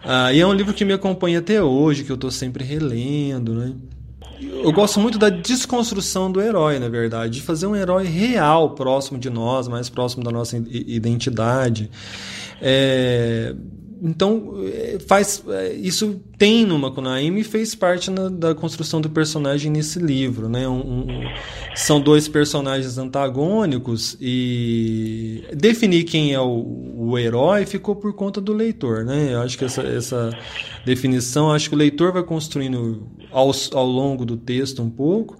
Ah, 0.02 0.32
e 0.32 0.40
é 0.40 0.46
um 0.46 0.52
livro 0.52 0.72
que 0.72 0.84
me 0.84 0.92
acompanha 0.92 1.40
até 1.40 1.62
hoje, 1.62 2.04
que 2.04 2.10
eu 2.10 2.16
estou 2.16 2.30
sempre 2.30 2.64
relendo, 2.64 3.54
né? 3.54 3.74
eu 4.40 4.72
gosto 4.72 4.98
muito 4.98 5.18
da 5.18 5.28
desconstrução 5.28 6.30
do 6.30 6.40
herói, 6.40 6.78
na 6.78 6.88
verdade, 6.88 7.34
de 7.34 7.42
fazer 7.42 7.66
um 7.66 7.76
herói 7.76 8.06
real, 8.06 8.70
próximo 8.74 9.18
de 9.18 9.30
nós, 9.30 9.68
mais 9.68 9.88
próximo 9.88 10.24
da 10.24 10.30
nossa 10.30 10.56
identidade. 10.56 11.90
É, 12.60 13.54
então, 14.04 14.54
é, 14.64 14.98
faz, 15.06 15.44
é, 15.48 15.74
isso 15.74 16.20
tem 16.36 16.66
no 16.66 16.76
Makunaíma 16.76 17.38
e 17.38 17.44
fez 17.44 17.72
parte 17.72 18.10
na, 18.10 18.28
da 18.28 18.52
construção 18.52 19.00
do 19.00 19.08
personagem 19.08 19.70
nesse 19.70 20.00
livro. 20.00 20.48
Né? 20.48 20.66
Um, 20.66 20.80
um, 20.80 21.24
são 21.76 22.00
dois 22.00 22.26
personagens 22.26 22.98
antagônicos 22.98 24.16
e 24.20 25.44
definir 25.54 26.02
quem 26.02 26.34
é 26.34 26.40
o, 26.40 26.94
o, 26.96 27.16
herói 27.16 27.64
ficou 27.64 27.94
por 27.94 28.12
conta 28.12 28.40
do 28.40 28.52
leitor. 28.52 29.04
Né? 29.04 29.34
Eu 29.34 29.40
acho 29.40 29.56
que 29.56 29.64
essa, 29.64 29.82
essa 29.82 30.30
definição, 30.84 31.52
acho 31.52 31.68
que 31.68 31.76
o 31.76 31.78
leitor 31.78 32.12
vai 32.12 32.24
construindo 32.24 33.06
ao, 33.30 33.52
ao 33.72 33.86
longo 33.86 34.24
do 34.24 34.36
texto 34.36 34.82
um 34.82 34.90
pouco. 34.90 35.38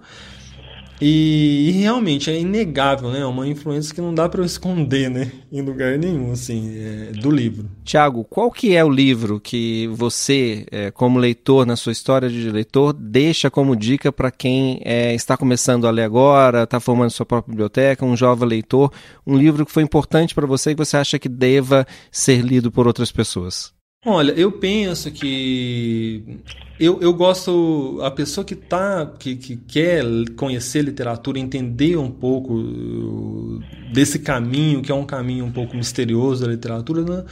E, 1.05 1.67
e, 1.67 1.71
realmente 1.71 2.31
é 2.31 2.39
inegável, 2.39 3.11
né? 3.11 3.19
É 3.19 3.25
uma 3.25 3.45
influência 3.45 3.93
que 3.93 3.99
não 3.99 4.15
dá 4.15 4.29
para 4.29 4.45
esconder, 4.45 5.09
né? 5.09 5.29
Em 5.51 5.61
lugar 5.61 5.97
nenhum, 5.97 6.31
assim, 6.31 6.73
é, 6.77 7.11
do 7.11 7.29
livro. 7.29 7.69
Tiago, 7.83 8.23
qual 8.23 8.49
que 8.49 8.73
é 8.73 8.85
o 8.85 8.89
livro 8.89 9.37
que 9.37 9.85
você, 9.87 10.65
é, 10.71 10.91
como 10.91 11.19
leitor, 11.19 11.65
na 11.65 11.75
sua 11.75 11.91
história 11.91 12.29
de 12.29 12.49
leitor, 12.49 12.93
deixa 12.93 13.51
como 13.51 13.75
dica 13.75 14.13
para 14.13 14.31
quem 14.31 14.81
é, 14.85 15.13
está 15.13 15.35
começando 15.35 15.85
a 15.87 15.91
ler 15.91 16.03
agora, 16.03 16.63
está 16.63 16.79
formando 16.79 17.11
sua 17.11 17.25
própria 17.25 17.51
biblioteca, 17.51 18.05
um 18.05 18.15
jovem 18.15 18.47
leitor, 18.47 18.89
um 19.27 19.37
livro 19.37 19.65
que 19.65 19.73
foi 19.73 19.83
importante 19.83 20.33
para 20.33 20.47
você 20.47 20.71
e 20.71 20.73
que 20.73 20.85
você 20.85 20.95
acha 20.95 21.19
que 21.19 21.27
deva 21.27 21.85
ser 22.09 22.39
lido 22.39 22.71
por 22.71 22.87
outras 22.87 23.11
pessoas? 23.11 23.73
Olha, 24.05 24.31
eu 24.33 24.51
penso 24.53 25.11
que 25.11 26.39
eu, 26.79 26.99
eu 27.01 27.13
gosto 27.13 27.99
a 28.01 28.09
pessoa 28.09 28.43
que 28.43 28.55
tá 28.55 29.05
que, 29.05 29.35
que 29.35 29.55
quer 29.55 30.03
conhecer 30.35 30.81
literatura, 30.81 31.37
entender 31.37 31.97
um 31.97 32.09
pouco 32.09 32.55
uh, 32.55 33.61
desse 33.93 34.17
caminho 34.17 34.81
que 34.81 34.91
é 34.91 34.95
um 34.95 35.05
caminho 35.05 35.45
um 35.45 35.51
pouco 35.51 35.77
misterioso 35.77 36.43
da 36.43 36.51
literatura, 36.51 37.03
né? 37.03 37.25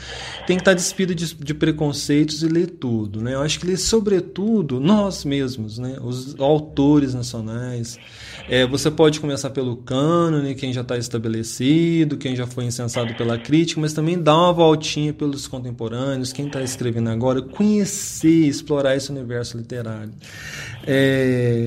tem 0.46 0.58
que 0.58 0.62
estar 0.62 0.72
tá 0.72 0.76
despido 0.76 1.16
de, 1.16 1.34
de, 1.34 1.54
preconceitos 1.56 2.44
e 2.44 2.48
ler 2.48 2.68
tudo, 2.68 3.20
né? 3.22 3.34
Eu 3.34 3.42
acho 3.42 3.60
que 3.60 3.66
ler 3.66 3.78
sobretudo 3.78 4.80
nós 4.80 5.26
mesmos, 5.26 5.80
né? 5.80 5.98
Os 6.02 6.40
autores 6.40 7.14
nacionais. 7.16 7.98
É, 8.48 8.66
você 8.68 8.92
pode 8.92 9.20
começar 9.20 9.50
pelo 9.50 9.78
cânone, 9.78 10.56
quem 10.56 10.72
já 10.72 10.82
está 10.82 10.98
estabelecido, 10.98 12.18
quem 12.18 12.36
já 12.36 12.46
foi 12.46 12.66
incensado 12.66 13.16
pela 13.16 13.38
crítica, 13.38 13.82
mas 13.82 13.94
também 13.94 14.22
dar 14.22 14.36
uma 14.36 14.54
voltinha 14.54 15.14
pelos 15.14 15.48
contemporâneos, 15.48 16.32
quem 16.32 16.48
está 16.48 16.62
escrevendo 16.62 17.10
agora, 17.10 17.42
conhecer, 17.42 18.48
explorar 18.48 18.96
esse 18.96 19.10
universo 19.12 19.31
literário. 19.58 20.12
É, 20.86 21.64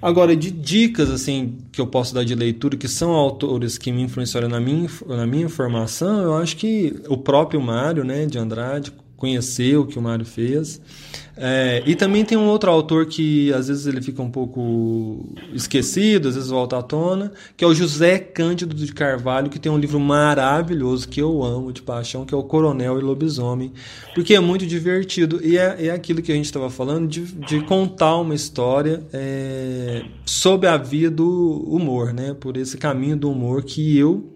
agora, 0.00 0.34
de 0.34 0.50
dicas 0.50 1.10
assim 1.10 1.58
que 1.72 1.80
eu 1.80 1.86
posso 1.86 2.14
dar 2.14 2.24
de 2.24 2.34
leitura, 2.34 2.76
que 2.76 2.88
são 2.88 3.12
autores 3.12 3.78
que 3.78 3.92
me 3.92 4.02
influenciaram 4.02 4.48
na 4.48 4.60
minha, 4.60 4.88
na 5.06 5.26
minha 5.26 5.48
formação, 5.48 6.22
eu 6.22 6.36
acho 6.36 6.56
que 6.56 6.94
o 7.08 7.16
próprio 7.16 7.60
Mário 7.60 8.04
né, 8.04 8.26
de 8.26 8.38
Andrade, 8.38 8.92
conhecer 9.24 9.78
o 9.78 9.86
que 9.86 9.98
o 9.98 10.02
Mário 10.02 10.26
fez. 10.26 10.80
É, 11.36 11.82
e 11.84 11.96
também 11.96 12.24
tem 12.24 12.38
um 12.38 12.46
outro 12.46 12.70
autor 12.70 13.06
que 13.06 13.52
às 13.52 13.66
vezes 13.66 13.86
ele 13.86 14.00
fica 14.00 14.22
um 14.22 14.30
pouco 14.30 15.34
esquecido, 15.52 16.28
às 16.28 16.34
vezes 16.36 16.50
volta 16.50 16.78
à 16.78 16.82
tona, 16.82 17.32
que 17.56 17.64
é 17.64 17.66
o 17.66 17.74
José 17.74 18.18
Cândido 18.18 18.72
de 18.74 18.92
Carvalho, 18.92 19.50
que 19.50 19.58
tem 19.58 19.72
um 19.72 19.78
livro 19.78 19.98
maravilhoso 19.98 21.08
que 21.08 21.20
eu 21.20 21.42
amo 21.42 21.72
de 21.72 21.82
paixão, 21.82 22.24
que 22.24 22.32
é 22.32 22.36
o 22.36 22.44
Coronel 22.44 23.00
e 23.00 23.02
Lobisomem, 23.02 23.72
porque 24.14 24.34
é 24.34 24.40
muito 24.40 24.64
divertido 24.64 25.40
e 25.42 25.58
é, 25.58 25.86
é 25.86 25.90
aquilo 25.90 26.22
que 26.22 26.30
a 26.30 26.36
gente 26.36 26.44
estava 26.44 26.70
falando 26.70 27.08
de, 27.08 27.22
de, 27.22 27.62
contar 27.62 28.16
uma 28.16 28.34
história 28.34 29.02
é, 29.12 30.04
sob 30.24 30.68
a 30.68 30.76
via 30.76 31.10
do 31.10 31.64
humor, 31.66 32.12
né? 32.12 32.36
Por 32.38 32.56
esse 32.56 32.76
caminho 32.76 33.16
do 33.16 33.28
humor 33.28 33.64
que 33.64 33.98
eu 33.98 34.34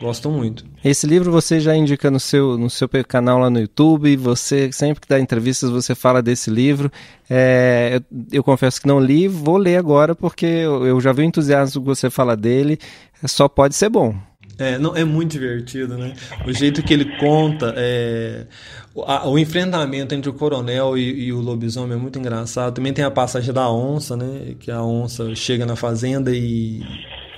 Gosto 0.00 0.30
muito. 0.30 0.64
Esse 0.84 1.06
livro 1.06 1.32
você 1.32 1.58
já 1.58 1.74
indica 1.74 2.10
no 2.10 2.20
seu, 2.20 2.56
no 2.56 2.70
seu 2.70 2.88
canal 3.06 3.38
lá 3.38 3.50
no 3.50 3.60
YouTube. 3.60 4.16
Você 4.16 4.70
sempre 4.72 5.00
que 5.00 5.08
dá 5.08 5.18
entrevistas 5.18 5.70
você 5.70 5.94
fala 5.94 6.22
desse 6.22 6.50
livro. 6.50 6.90
É, 7.28 7.94
eu, 7.94 8.26
eu, 8.32 8.44
confesso 8.44 8.80
que 8.80 8.86
não 8.86 9.00
li, 9.00 9.26
vou 9.26 9.56
ler 9.56 9.76
agora 9.76 10.14
porque 10.14 10.46
eu, 10.46 10.86
eu 10.86 11.00
já 11.00 11.12
vi 11.12 11.22
o 11.22 11.24
entusiasmo 11.24 11.82
que 11.82 11.86
você 11.86 12.08
fala 12.08 12.36
dele. 12.36 12.78
Só 13.26 13.48
pode 13.48 13.74
ser 13.74 13.88
bom. 13.88 14.14
É, 14.58 14.76
não, 14.76 14.96
é 14.96 15.04
muito 15.04 15.32
divertido, 15.32 15.96
né? 15.96 16.14
O 16.44 16.52
jeito 16.52 16.82
que 16.82 16.92
ele 16.92 17.16
conta, 17.18 17.72
é, 17.76 18.46
o, 18.92 19.02
a, 19.02 19.28
o 19.28 19.38
enfrentamento 19.38 20.14
entre 20.16 20.28
o 20.28 20.32
coronel 20.32 20.98
e, 20.98 21.26
e, 21.26 21.32
o 21.32 21.40
lobisomem 21.40 21.96
é 21.96 22.00
muito 22.00 22.18
engraçado. 22.18 22.74
Também 22.74 22.92
tem 22.92 23.04
a 23.04 23.10
passagem 23.10 23.54
da 23.54 23.70
onça, 23.70 24.16
né? 24.16 24.56
Que 24.58 24.72
a 24.72 24.82
onça 24.82 25.32
chega 25.36 25.64
na 25.64 25.76
fazenda 25.76 26.32
e 26.34 26.82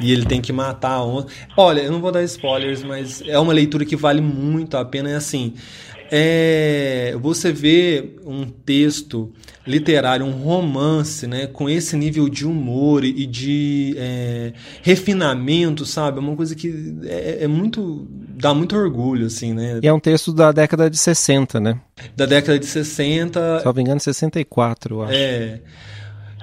e 0.00 0.12
ele 0.12 0.24
tem 0.24 0.40
que 0.40 0.52
matar 0.52 0.92
a 0.92 1.04
onça. 1.04 1.28
Olha, 1.56 1.80
eu 1.80 1.92
não 1.92 2.00
vou 2.00 2.10
dar 2.10 2.22
spoilers, 2.24 2.82
mas 2.82 3.22
é 3.26 3.38
uma 3.38 3.52
leitura 3.52 3.84
que 3.84 3.96
vale 3.96 4.20
muito 4.20 4.76
a 4.76 4.84
pena. 4.84 5.10
É 5.10 5.16
assim, 5.16 5.54
é, 6.12 7.16
você 7.20 7.52
vê 7.52 8.16
um 8.26 8.44
texto 8.44 9.32
literário, 9.64 10.26
um 10.26 10.32
romance, 10.32 11.26
né, 11.26 11.46
com 11.46 11.70
esse 11.70 11.96
nível 11.96 12.28
de 12.28 12.44
humor 12.44 13.04
e 13.04 13.24
de 13.26 13.94
é, 13.96 14.52
refinamento, 14.82 15.86
sabe? 15.86 16.18
É 16.18 16.20
uma 16.20 16.34
coisa 16.34 16.56
que 16.56 16.98
é, 17.04 17.44
é, 17.44 17.46
muito 17.46 18.08
dá 18.10 18.52
muito 18.52 18.76
orgulho, 18.76 19.26
assim, 19.26 19.54
né? 19.54 19.78
E 19.82 19.86
é 19.86 19.92
um 19.92 20.00
texto 20.00 20.32
da 20.32 20.50
década 20.50 20.90
de 20.90 20.96
60, 20.96 21.60
né? 21.60 21.80
Da 22.16 22.26
década 22.26 22.58
de 22.58 22.66
60. 22.66 23.60
Se 23.60 23.64
não 23.64 23.72
me 23.72 23.82
engano, 23.82 24.00
64, 24.00 24.96
eu 24.96 25.02
acho. 25.02 25.12
É. 25.14 25.60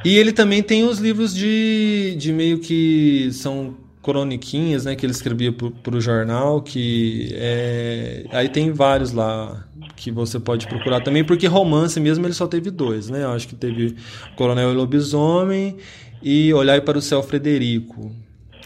E 0.06 0.18
ele 0.18 0.32
também 0.32 0.62
tem 0.62 0.84
os 0.84 1.00
livros 1.00 1.34
de, 1.34 2.16
de 2.18 2.32
meio 2.32 2.60
que 2.60 3.30
são 3.32 3.76
croniquinhas, 4.02 4.86
né, 4.86 4.96
que 4.96 5.06
ele 5.06 5.12
escrevia 5.12 5.52
para 5.52 5.96
o 5.96 6.00
jornal, 6.00 6.62
que 6.62 7.30
é... 7.34 8.26
aí 8.32 8.48
tem 8.48 8.72
vários 8.72 9.12
lá 9.12 9.68
que 9.98 10.12
você 10.12 10.40
pode 10.40 10.66
procurar 10.68 11.02
também, 11.02 11.26
porque 11.26 11.46
romance 11.46 12.00
mesmo 12.00 12.26
ele 12.26 12.34
só 12.34 12.48
teve 12.48 12.72
dois, 12.72 13.10
né? 13.10 13.24
Eu 13.24 13.32
acho 13.32 13.48
que 13.48 13.56
teve 13.56 13.96
Coronel 14.38 14.72
e 14.72 14.76
Lobisomem 14.76 15.78
e 16.22 16.54
Olhar 16.54 16.82
para 16.82 16.98
o 16.98 17.02
Céu 17.02 17.22
Frederico, 17.22 18.12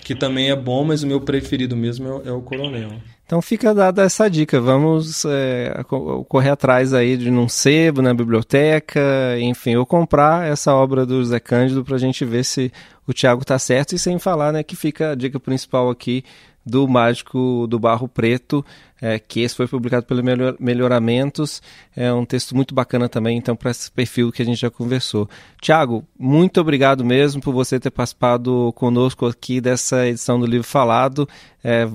que 0.04 0.14
também 0.14 0.52
é 0.52 0.56
bom, 0.56 0.84
mas 0.84 1.02
o 1.02 1.08
meu 1.08 1.22
preferido 1.22 1.76
mesmo 1.76 2.22
é, 2.26 2.30
é 2.30 2.32
o 2.32 2.42
Coronel. 2.42 2.92
Então 3.32 3.42
fica 3.42 3.74
dada 3.74 4.02
essa 4.02 4.30
dica, 4.30 4.60
vamos 4.60 5.24
é, 5.24 5.86
correr 6.28 6.50
atrás 6.50 6.94
aí 6.94 7.16
de 7.16 7.32
um 7.32 7.48
sebo 7.48 8.02
na 8.02 8.14
biblioteca, 8.14 9.00
enfim, 9.40 9.78
ou 9.78 9.86
comprar 9.86 10.46
essa 10.46 10.76
obra 10.76 11.06
do 11.06 11.20
José 11.20 11.40
Cândido 11.40 11.82
para 11.82 11.96
a 11.96 11.98
gente 11.98 12.26
ver 12.26 12.44
se 12.44 12.74
o 13.08 13.14
Tiago 13.14 13.44
está 13.44 13.58
certo 13.58 13.96
e 13.96 13.98
sem 13.98 14.20
falar, 14.20 14.52
né, 14.52 14.64
que 14.64 14.76
fica 14.76 15.12
a 15.12 15.16
dica 15.16 15.40
principal 15.40 15.90
aqui 15.90 16.26
do 16.66 16.86
Mágico 16.90 17.66
do 17.68 17.80
Barro 17.80 18.06
Preto, 18.06 18.66
é, 19.02 19.18
que 19.18 19.40
esse 19.40 19.56
foi 19.56 19.66
publicado 19.66 20.06
pelo 20.06 20.22
Melhoramentos, 20.60 21.62
é 21.96 22.12
um 22.12 22.26
texto 22.26 22.54
muito 22.54 22.76
bacana 22.76 23.08
também, 23.08 23.38
então 23.38 23.56
para 23.56 23.72
esse 23.72 23.90
perfil 23.90 24.30
que 24.30 24.42
a 24.42 24.46
gente 24.46 24.60
já 24.60 24.70
conversou. 24.70 25.30
Tiago, 25.62 26.06
muito 26.20 26.60
obrigado 26.60 27.06
mesmo 27.06 27.42
por 27.42 27.54
você 27.54 27.80
ter 27.80 27.92
participado 27.92 28.74
conosco 28.76 29.26
aqui 29.26 29.62
dessa 29.62 30.06
edição 30.06 30.38
do 30.38 30.46
Livro 30.46 30.68
Falado. 30.68 31.28
É, 31.64 31.88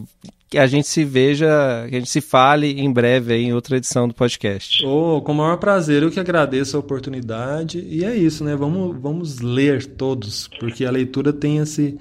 que 0.49 0.59
a 0.59 0.67
gente 0.67 0.87
se 0.87 1.05
veja, 1.05 1.87
que 1.89 1.97
a 1.97 1.99
gente 1.99 2.11
se 2.11 2.21
fale 2.21 2.81
em 2.81 2.93
breve 2.93 3.35
em 3.35 3.53
outra 3.53 3.77
edição 3.77 4.07
do 4.07 4.15
podcast. 4.15 4.85
Oh, 4.87 5.21
com 5.21 5.33
o 5.33 5.35
maior 5.35 5.57
prazer, 5.57 6.03
eu 6.03 6.11
que 6.11 6.21
agradeço 6.21 6.77
a 6.77 6.81
oportunidade. 6.81 7.81
E 7.81 8.05
é 8.05 8.15
isso, 8.15 8.45
né? 8.45 8.55
Vamos, 8.55 8.97
vamos 9.01 9.41
ler 9.41 9.85
todos, 9.85 10.49
porque 10.61 10.85
a 10.85 10.91
leitura 10.91 11.33
tem 11.33 11.59
esse, 11.59 11.99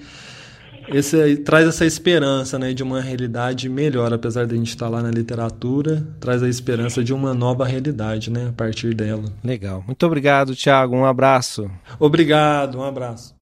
esse 0.89 1.37
traz 1.37 1.67
essa 1.67 1.85
esperança, 1.85 2.59
né, 2.59 2.73
de 2.73 2.83
uma 2.83 3.01
realidade 3.01 3.67
melhor, 3.67 4.13
apesar 4.13 4.45
de 4.45 4.53
a 4.53 4.57
gente 4.57 4.69
estar 4.69 4.89
lá 4.89 5.01
na 5.01 5.09
literatura, 5.09 6.05
traz 6.19 6.43
a 6.43 6.49
esperança 6.49 7.03
de 7.03 7.13
uma 7.13 7.33
nova 7.33 7.65
realidade, 7.65 8.29
né, 8.29 8.49
a 8.49 8.53
partir 8.53 8.93
dela. 8.93 9.25
Legal. 9.43 9.83
Muito 9.87 10.05
obrigado, 10.05 10.55
Tiago. 10.55 10.95
Um 10.95 11.05
abraço. 11.05 11.69
Obrigado, 11.99 12.77
um 12.77 12.83
abraço. 12.83 13.34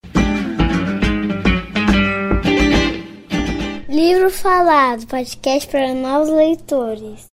Livro 3.94 4.32
Falado, 4.32 5.06
podcast 5.06 5.70
para 5.70 5.94
novos 5.94 6.28
leitores. 6.28 7.33